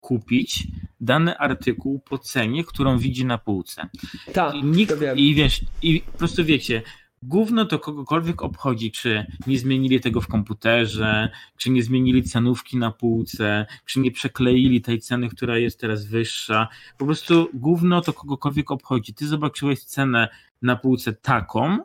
[0.00, 0.66] kupić
[1.00, 3.88] dany artykuł po cenie, którą widzi na półce.
[4.32, 6.82] Tak, I, nikt, I wiesz, i po prostu wiecie,
[7.22, 12.90] Gówno to kogokolwiek obchodzi, czy nie zmienili tego w komputerze, czy nie zmienili cenówki na
[12.90, 16.68] półce, czy nie przekleili tej ceny, która jest teraz wyższa.
[16.98, 19.14] Po prostu gówno to kogokolwiek obchodzi.
[19.14, 20.28] Ty zobaczyłeś cenę
[20.62, 21.78] na półce taką,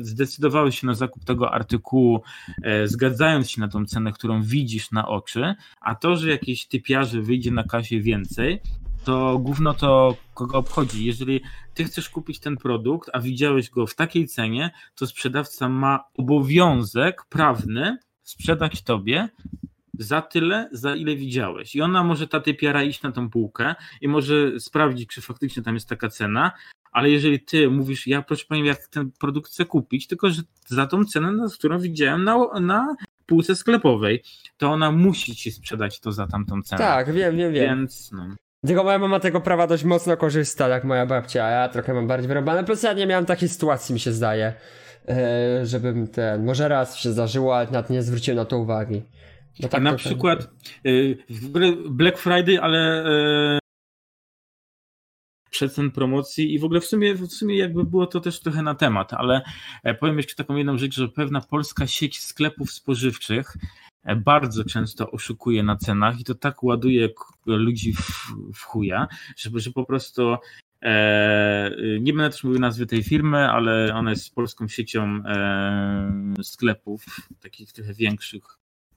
[0.00, 2.22] zdecydowałeś się na zakup tego artykułu,
[2.62, 7.22] e, zgadzając się na tą cenę, którą widzisz na oczy, a to, że jakiś typiarzy
[7.22, 8.60] wyjdzie na kasie więcej,
[9.04, 11.04] to gówno to kogo obchodzi.
[11.04, 11.40] Jeżeli
[11.74, 17.24] ty chcesz kupić ten produkt, a widziałeś go w takiej cenie, to sprzedawca ma obowiązek
[17.28, 19.28] prawny sprzedać tobie
[19.98, 21.76] za tyle, za ile widziałeś.
[21.76, 25.74] I ona może ta typiara iść na tą półkę i może sprawdzić, czy faktycznie tam
[25.74, 26.52] jest taka cena,
[26.92, 30.86] ale jeżeli ty mówisz, ja proszę pani, jak ten produkt chcę kupić, tylko że za
[30.86, 34.22] tą cenę, którą widziałem na, na półce sklepowej,
[34.56, 36.78] to ona musi ci sprzedać to za tamtą cenę.
[36.78, 37.78] Tak, wiem, wiem, wiem.
[37.78, 38.26] Więc, no.
[38.66, 42.06] Tylko moja mama tego prawa dość mocno korzysta, jak moja babcia, a ja trochę mam
[42.06, 42.64] bardziej wyrobane.
[42.64, 44.52] Plus ja nie miałem takiej sytuacji, mi się zdaje,
[45.08, 49.02] e, żebym ten, może raz się zdarzyło, ale nawet nie zwróciłem na to uwagi.
[49.60, 50.42] No tak, na przykład
[50.84, 50.90] e,
[51.30, 53.58] w ogóle Black Friday, ale e,
[55.50, 58.74] przecen promocji i w ogóle w sumie, w sumie jakby było to też trochę na
[58.74, 59.42] temat, ale
[60.00, 63.56] powiem jeszcze taką jedną rzecz, że pewna polska sieć sklepów spożywczych
[64.16, 67.08] bardzo często oszukuje na cenach i to tak ładuje
[67.46, 70.36] ludzi w, w chuja, żeby, że po prostu
[70.82, 77.04] e, nie będę też mówił nazwy tej firmy, ale ona jest polską siecią e, sklepów,
[77.40, 78.42] takich trochę większych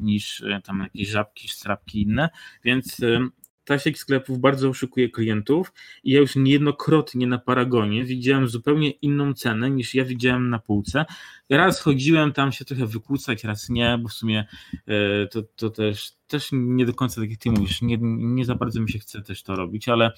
[0.02, 2.30] niż e, tam jakieś żabki, strapki inne,
[2.64, 3.30] więc e,
[3.66, 9.34] ta sieć sklepów bardzo oszukuje klientów i ja już niejednokrotnie na Paragonie widziałem zupełnie inną
[9.34, 11.06] cenę niż ja widziałem na półce.
[11.50, 14.46] Raz chodziłem tam się trochę wykłócać, raz nie, bo w sumie
[14.88, 18.56] e, to, to też, też nie do końca tak jak ty mówisz, nie, nie za
[18.56, 20.12] bardzo mi się chce też to robić, ale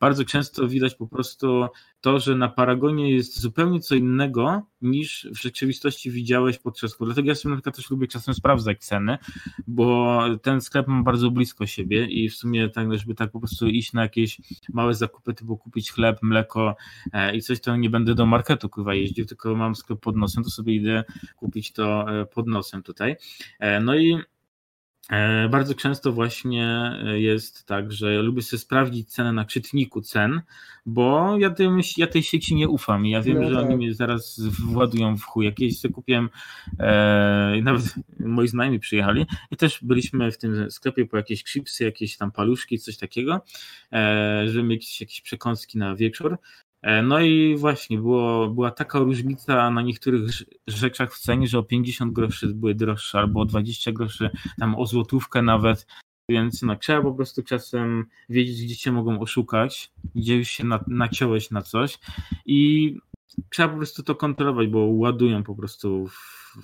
[0.00, 1.66] bardzo często widać po prostu
[2.00, 7.04] to, że na Paragonie jest zupełnie co innego niż w rzeczywistości widziałeś podczas sklepu.
[7.04, 9.18] Dlatego ja sobie na przykład też lubię czasem sprawdzać ceny,
[9.66, 13.66] bo ten sklep mam bardzo blisko siebie i w sumie tak, żeby tak po prostu
[13.66, 14.40] iść na jakieś
[14.72, 16.76] małe zakupy, typu kupić chleb, mleko
[17.12, 20.44] e, i coś, to nie będę do marketu kurwa jeździł, tylko mam sklep pod nosem,
[20.44, 21.04] to sobie idę
[21.36, 23.16] kupić to e, pod nosem tutaj.
[23.58, 24.18] E, no i
[25.50, 30.40] bardzo często właśnie e, jest tak, że lubię sobie sprawdzić cenę na czytniku cen,
[30.86, 33.64] bo ja, tym, ja tej sieci nie ufam ja wiem, no że tak.
[33.64, 35.44] oni mnie zaraz władują w chuj.
[35.44, 36.28] Jakieś sobie kupiłem,
[36.78, 42.16] e, nawet moi znajomi przyjechali i też byliśmy w tym sklepie po jakieś chipsy, jakieś
[42.16, 43.40] tam paluszki, coś takiego,
[43.92, 46.69] e, żeby mieć jakieś przekąski na wieczór E,
[47.02, 50.22] no i właśnie było, była taka różnica na niektórych
[50.66, 54.86] rzeczach w cenie, że o 50 groszy były droższe albo o 20 groszy, tam o
[54.86, 55.86] złotówkę nawet,
[56.28, 60.84] więc no, trzeba po prostu czasem wiedzieć, gdzie cię mogą oszukać, gdzie już się na,
[60.86, 61.98] naciąłeś na coś
[62.46, 62.96] i
[63.50, 66.14] trzeba po prostu to kontrolować, bo ładują po prostu w,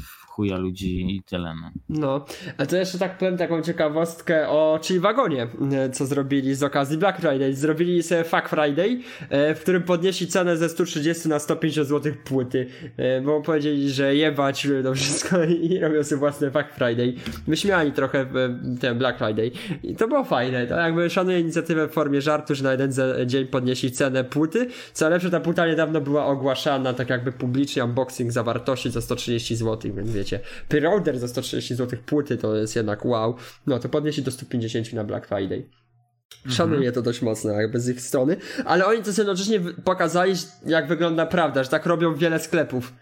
[0.03, 1.55] w chuja ludzi i tyle.
[1.55, 1.70] No.
[1.89, 2.24] no,
[2.59, 6.99] a to jeszcze tak powiem taką ciekawostkę o czyli wagonie, e, co zrobili z okazji
[6.99, 7.55] Black Friday.
[7.55, 8.99] Zrobili sobie Fuck Friday,
[9.30, 12.66] e, w którym podnieśli cenę ze 130 na 150 zł płyty,
[12.97, 17.14] e, bo powiedzieli, że jebać to wszystko i robią sobie własne Fuck Friday.
[17.47, 18.26] Wyśmiali trochę
[18.80, 19.51] ten Black Friday
[19.82, 20.66] i to było fajne.
[20.66, 22.93] To jakby szanuję inicjatywę w formie żartu, że na jeden
[23.26, 24.68] dzień podnieśli cenę płyty.
[24.93, 29.93] Co lepsze, ta płyta niedawno była ogłaszana tak jakby publicznie unboxing zawartości za 130 zł,
[29.95, 34.22] więc wiecie wiecie, pre-order za 130 zł płyty to jest jednak wow, no to podnieśli
[34.22, 35.68] do 150 na Black Friday.
[36.49, 36.95] Szanuję mhm.
[36.95, 40.35] to dość mocno jakby z ich strony, ale oni to jednocześnie pokazali,
[40.66, 42.93] jak wygląda prawda, że tak robią wiele sklepów.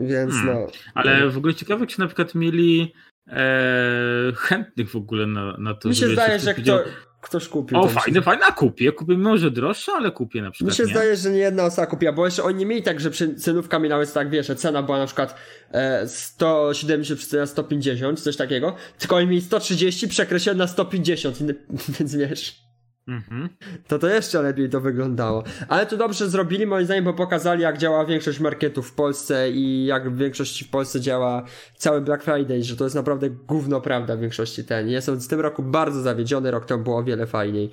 [0.00, 0.54] Więc hmm.
[0.54, 0.66] no.
[0.94, 2.94] Ale w ogóle ciekawe, czy na przykład mieli
[3.26, 5.88] e, chętnych w ogóle na, na to.
[5.88, 6.84] Mi się zdaje, że kto,
[7.26, 7.80] ktoś kupił.
[7.80, 8.92] O, fajne, fajne, a kupię.
[8.92, 10.72] Kupię może droższe, ale kupię na przykład.
[10.72, 10.90] Mi się nie?
[10.90, 14.06] zdaje, że nie jedna osoba kupiła, bo jeszcze oni nie mieli tak, że cenówka miała
[14.06, 15.34] tak, wiesz, cena była na przykład
[15.72, 21.38] e, 170 na 150, coś takiego, tylko oni mieli 130 przekreślone na 150,
[21.98, 22.65] więc wiesz.
[23.08, 23.48] Mhm.
[23.88, 25.44] To to jeszcze lepiej to wyglądało.
[25.68, 29.86] Ale to dobrze zrobili, moim zdaniem, bo pokazali, jak działa większość marketów w Polsce i
[29.86, 31.44] jak w większości w Polsce działa
[31.76, 34.88] cały Black Friday, że to jest naprawdę gówno prawda w większości ten.
[34.88, 37.70] Jestem w tym roku bardzo zawiedziony, rok temu było o wiele fajniej.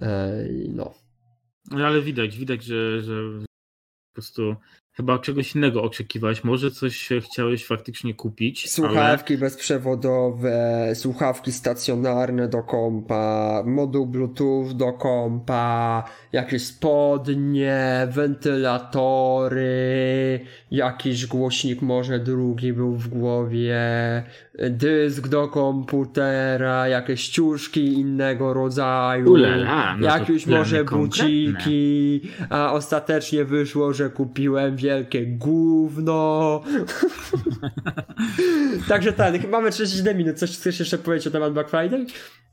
[0.00, 0.94] Eee, no.
[1.70, 3.14] Ale widać, widać, że, że
[4.08, 4.56] po prostu
[4.96, 6.44] Chyba czegoś innego oczekiwałeś.
[6.44, 8.70] Może coś chciałeś faktycznie kupić.
[8.70, 9.40] Słuchawki ale...
[9.40, 19.60] bezprzewodowe, słuchawki stacjonarne do kompa, moduł Bluetooth do kompa, jakieś spodnie, wentylatory,
[20.70, 23.82] jakiś głośnik może drugi był w głowie,
[24.70, 32.20] dysk do komputera, jakieś ściuszki innego rodzaju, Ulala, no jakieś może buciki,
[32.50, 36.62] a ostatecznie wyszło, że kupiłem wielkie gówno.
[38.88, 40.38] Także tak, mamy 37 minut.
[40.38, 42.06] Coś chcesz jeszcze powiedzieć o temat Black Friday?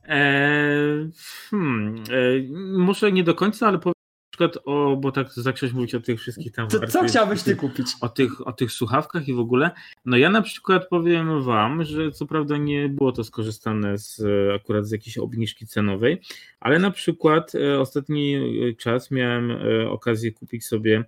[0.04, 1.10] Eee,
[1.50, 4.00] hmm, eee, może nie do końca, ale powiem
[4.40, 6.68] przykład o, bo tak zacząłeś mówić o tych wszystkich tam.
[6.68, 7.88] To, co chciałbyś ty kupić?
[8.02, 9.72] O tych, o tych słuchawkach i w ogóle.
[10.06, 14.22] No ja na przykład powiem wam, że co prawda nie było to skorzystane z
[14.56, 16.22] akurat z jakiejś obniżki cenowej,
[16.60, 18.36] ale na przykład e, ostatni
[18.78, 21.04] czas miałem e, okazję kupić sobie e,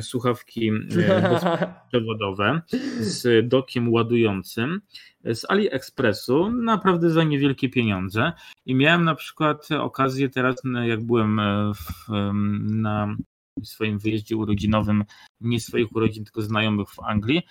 [0.00, 0.72] słuchawki
[1.30, 2.60] bezprzewodowe
[3.00, 4.80] z dokiem ładującym
[5.24, 8.32] z AliExpressu naprawdę za niewielkie pieniądze
[8.66, 10.56] i miałem na przykład okazję teraz,
[10.86, 11.40] jak byłem
[11.74, 12.08] w,
[12.72, 13.16] na
[13.64, 15.04] swoim wyjeździe urodzinowym,
[15.40, 17.42] nie swoich urodzin, tylko znajomych w Anglii,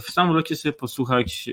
[0.00, 1.48] w samolocie sobie posłuchać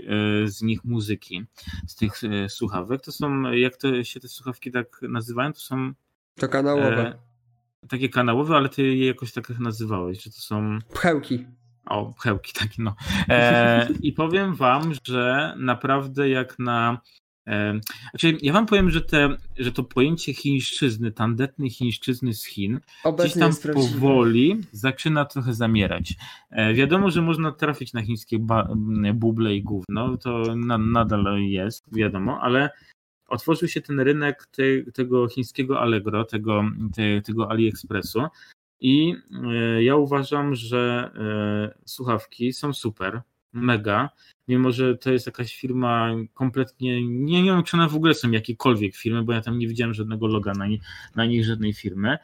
[0.46, 1.46] z nich muzyki,
[1.88, 3.02] z tych słuchawek.
[3.02, 5.94] To są, jak to się te słuchawki tak nazywają, to są...
[6.40, 7.20] To kanałowe.
[7.86, 10.80] E, takie kanałowe, ale ty je jakoś tak nazywałeś, że to są...
[10.94, 11.46] Pchełki.
[11.86, 12.96] O, pchełki takie, no.
[13.30, 17.02] E, I powiem wam, że naprawdę jak na
[18.12, 23.48] znaczy, ja wam powiem, że, te, że to pojęcie chińszczyzny, tandetnej chińszczyzny z Chin, Obecnie
[23.48, 26.14] gdzieś tam powoli zaczyna trochę zamierać.
[26.52, 28.40] E, wiadomo, że można trafić na chińskie
[29.14, 32.70] buble i gówno, to na, nadal jest, wiadomo, ale
[33.28, 36.64] otworzył się ten rynek te, tego chińskiego Allegro, tego,
[36.96, 38.22] te, tego AliExpressu
[38.80, 39.16] i
[39.46, 43.22] e, ja uważam, że e, słuchawki są super,
[43.54, 44.10] mega,
[44.48, 48.32] mimo że to jest jakaś firma kompletnie, nie, nie wiem czy one w ogóle są
[48.32, 50.66] jakiekolwiek firmy, bo ja tam nie widziałem żadnego loga na,
[51.16, 52.18] na nich żadnej firmy.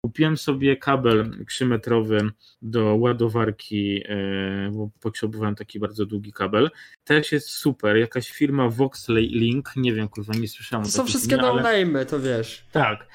[0.00, 2.30] Kupiłem sobie kabel 3-metrowy
[2.62, 6.70] do ładowarki, e, bo potrzebowałem taki bardzo długi kabel.
[7.04, 7.96] Też jest super.
[7.96, 10.86] Jakaś firma Voxley Link, nie wiem, kurwa, nie słyszałem.
[10.86, 12.06] To są wszystkie no ale...
[12.06, 12.66] to wiesz.
[12.72, 13.08] Tak.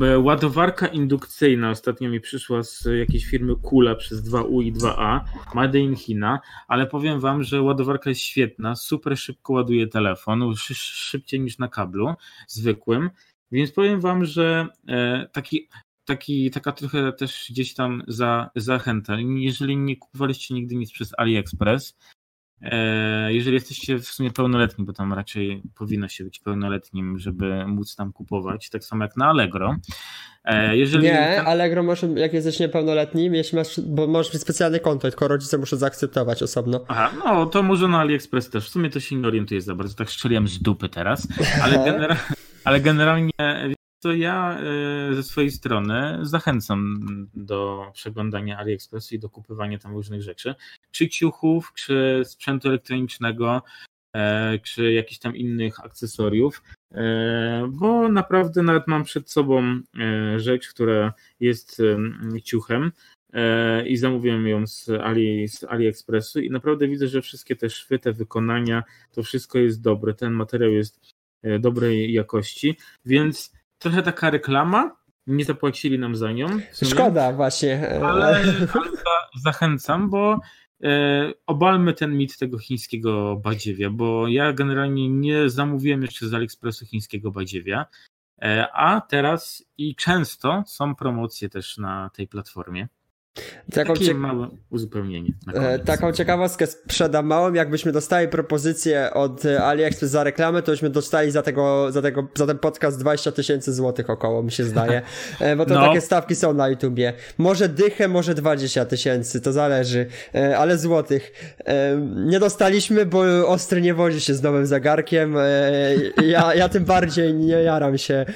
[0.00, 5.20] E, ładowarka indukcyjna ostatnio mi przyszła z jakiejś firmy Kula przez 2U i 2A,
[5.54, 11.40] Made in China, ale powiem wam, że ładowarka jest świetna, super szybko ładuje telefon, szybciej
[11.40, 12.14] niż na kablu
[12.48, 13.10] zwykłym,
[13.52, 15.68] więc powiem wam, że e, taki
[16.04, 19.16] taki, taka trochę też gdzieś tam za, zachęta.
[19.36, 21.96] Jeżeli nie kupowaliście nigdy nic przez AliExpress,
[22.62, 27.96] e, jeżeli jesteście w sumie pełnoletni, bo tam raczej powinno się być pełnoletnim, żeby móc
[27.96, 29.76] tam kupować, tak samo jak na Allegro.
[30.44, 31.46] E, jeżeli nie, tam...
[31.46, 35.76] Allegro może, jak jesteś niepełnoletni, jeśli masz, bo możesz mieć specjalny konto, tylko rodzice muszą
[35.76, 36.84] zaakceptować osobno.
[36.88, 38.66] Aha, no to może na AliExpress też.
[38.66, 41.28] W sumie to się nie orientuję za bardzo, tak strzeliłem z dupy teraz,
[41.62, 42.08] ale,
[42.64, 43.32] ale generalnie
[44.02, 47.00] to ja e, ze swojej strony zachęcam
[47.34, 50.54] do przeglądania AliExpress i do kupywania tam różnych rzeczy,
[50.90, 53.62] czy ciuchów, czy sprzętu elektronicznego,
[54.16, 59.80] e, czy jakichś tam innych akcesoriów, e, bo naprawdę nawet mam przed sobą
[60.36, 61.82] rzecz, która jest
[62.44, 62.92] ciuchem
[63.86, 68.12] i zamówiłem ją z, Ali, z AliExpressu i naprawdę widzę, że wszystkie te szwy, te
[68.12, 68.82] wykonania,
[69.12, 71.00] to wszystko jest dobre, ten materiał jest
[71.60, 73.52] dobrej jakości, więc
[73.82, 76.46] trochę taka reklama, nie zapłacili nam za nią.
[76.84, 78.00] Szkoda właśnie.
[78.04, 78.44] Ale, ale
[79.44, 80.40] zachęcam, bo
[80.82, 86.86] e, obalmy ten mit tego chińskiego badziewia, bo ja generalnie nie zamówiłem jeszcze z AliExpressu
[86.86, 87.86] chińskiego badziewia,
[88.42, 92.88] e, a teraz i często są promocje też na tej platformie.
[93.74, 94.14] Taką Takie cie...
[94.14, 95.32] małe uzupełnienie.
[95.54, 97.52] E, taką ciekawostkę sprzedam małą.
[97.52, 102.28] Jakbyśmy dostali propozycję od e, AliExpress za reklamę, to byśmy dostali za, tego, za, tego,
[102.34, 105.02] za ten podcast 20 tysięcy złotych około, mi się zdaje.
[105.40, 105.86] E, bo to no.
[105.86, 107.12] takie stawki są na YouTubie.
[107.38, 110.06] Może dychę, może 20 tysięcy, to zależy,
[110.58, 111.32] ale złotych.
[112.16, 115.34] Nie dostaliśmy, bo ostry nie wozi się z nowym zegarkiem.
[116.26, 118.26] Ja, ja tym bardziej nie jaram się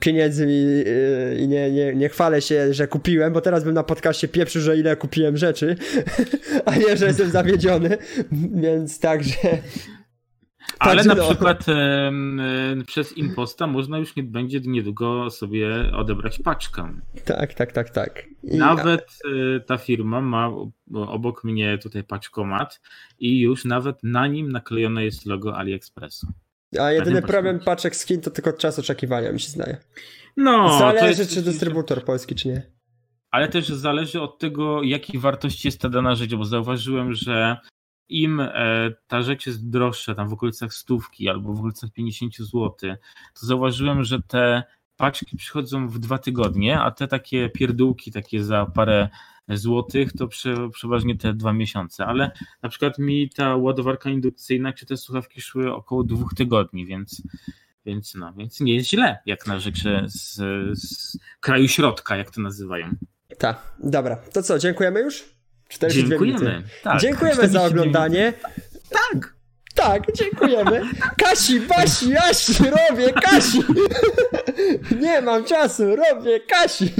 [0.00, 0.84] pieniędzmi
[1.38, 4.60] i nie, nie, nie chwalę się, że kupiłem, bo teraz bym na podcast się pieprzy,
[4.60, 5.76] że ile kupiłem rzeczy,
[6.66, 7.98] a nie, że jestem zawiedziony,
[8.54, 9.58] więc także...
[10.78, 11.28] Ale także na no.
[11.28, 11.64] przykład
[12.86, 17.00] przez imposta można już nie będzie niedługo sobie odebrać paczkę.
[17.24, 18.24] Tak, tak, tak, tak.
[18.42, 18.56] I...
[18.56, 19.18] Nawet
[19.56, 20.50] e, ta firma ma
[20.94, 22.80] obok mnie tutaj paczkomat
[23.18, 26.26] i już nawet na nim naklejone jest logo AliExpressu.
[26.80, 29.76] A jedyny problem paczek skin to tylko czas oczekiwania, mi się zdaje.
[30.36, 31.34] No, Zależy, jest...
[31.34, 32.77] czy dystrybutor polski, czy nie
[33.30, 37.56] ale też zależy od tego, jakiej wartości jest ta dana rzecz, bo zauważyłem, że
[38.08, 42.74] im e, ta rzecz jest droższa, tam w okolicach stówki albo w okolicach 50 zł,
[43.40, 44.62] to zauważyłem, że te
[44.96, 49.08] paczki przychodzą w dwa tygodnie, a te takie pierdółki, takie za parę
[49.48, 52.30] złotych, to prze, przeważnie te dwa miesiące, ale
[52.62, 57.22] na przykład mi ta ładowarka indukcyjna czy te słuchawki szły około dwóch tygodni, więc
[57.86, 60.36] więc no, więc nie jest źle, jak na rzeczy z,
[60.78, 62.94] z kraju środka, jak to nazywają.
[63.36, 64.16] Tak, dobra.
[64.32, 65.24] To co, dziękujemy już?
[65.68, 66.62] 42 Dziękujemy.
[66.82, 68.32] Tak, dziękujemy za oglądanie.
[68.90, 69.37] Tak.
[69.78, 70.80] Tak, dziękujemy.
[71.16, 73.58] Kasi, Basi, Asi, robię Kasi.
[75.00, 76.90] Nie mam czasu, robię Kasi.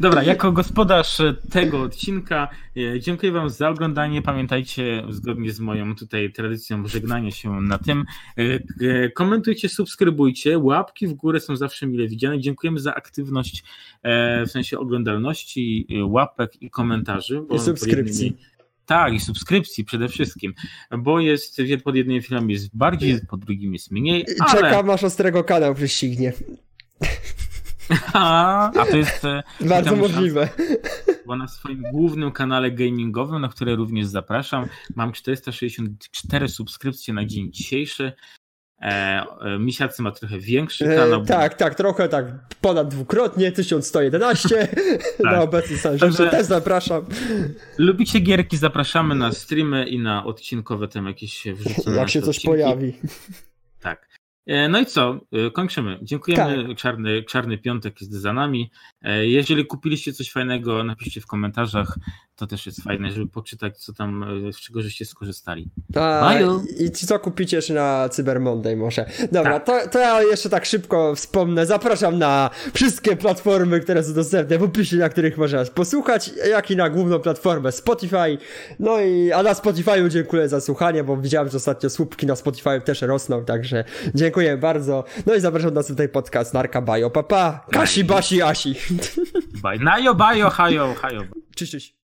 [0.00, 1.18] Dobra, jako gospodarz
[1.50, 4.22] tego odcinka e, dziękuję wam za oglądanie.
[4.22, 8.04] Pamiętajcie, zgodnie z moją tutaj tradycją żegnania się na tym,
[8.38, 8.42] e,
[8.88, 12.40] e, komentujcie, subskrybujcie, łapki w górę są zawsze mile widziane.
[12.40, 13.64] Dziękujemy za aktywność
[14.46, 17.42] w sensie oglądalności, łapek i komentarzy.
[17.54, 18.36] I subskrypcji.
[18.86, 20.54] Tak, i subskrypcji przede wszystkim,
[20.98, 24.26] bo jest pod jednym filmem jest bardziej, pod drugim jest mniej.
[24.40, 24.60] Ale...
[24.60, 26.32] Czekam, masz ostrego kanał prześcignie.
[28.12, 29.24] A, a to jest.
[29.24, 30.48] E, Bardzo możliwe.
[31.26, 37.52] Bo na swoim głównym kanale gamingowym, na który również zapraszam, mam 464 subskrypcje na dzień
[37.52, 38.12] dzisiejszy.
[38.82, 41.22] E, e, Misiacy ma trochę większy e, kanał.
[41.22, 42.26] E, tak, tak, trochę tak,
[42.60, 44.48] ponad dwukrotnie, 1111
[45.22, 45.32] tak.
[45.32, 47.06] na obecny stan Także też zapraszam.
[47.78, 52.46] Lubicie gierki, zapraszamy na streamy i na odcinkowe tam jakieś wrzucone Jak się coś odcinki.
[52.46, 52.96] pojawi.
[53.80, 54.08] Tak.
[54.46, 55.20] E, no i co?
[55.52, 55.98] Kończymy.
[56.02, 56.68] Dziękujemy.
[56.68, 56.76] Tak.
[56.76, 58.70] Czarny, czarny piątek jest za nami.
[59.20, 61.98] Jeżeli kupiliście coś fajnego, napiszcie w komentarzach.
[62.36, 65.70] To też jest fajne, żeby poczytać, co tam, z czego żeście skorzystali.
[65.94, 66.34] A,
[66.78, 69.06] I co kupicie jeszcze na Cyber Monday może.
[69.32, 69.84] Dobra, tak.
[69.84, 71.66] to, to ja jeszcze tak szybko wspomnę.
[71.66, 76.76] Zapraszam na wszystkie platformy, które są dostępne w opisie, na których można posłuchać, jak i
[76.76, 78.38] na główną platformę Spotify.
[78.78, 82.80] No i, a na Spotify'u dziękuję za słuchanie, bo widziałem, że ostatnio słupki na Spotify
[82.80, 83.84] też rosną, także
[84.14, 85.04] dziękuję bardzo.
[85.26, 87.10] No i zapraszam na tutaj podcast Narka Bajo.
[87.10, 88.74] Papa, Kasi, Basi, Asi.
[89.62, 89.78] Bye.
[89.80, 91.20] Najo, bajo, hajo, hajo.
[91.54, 91.96] Cześć, cześć.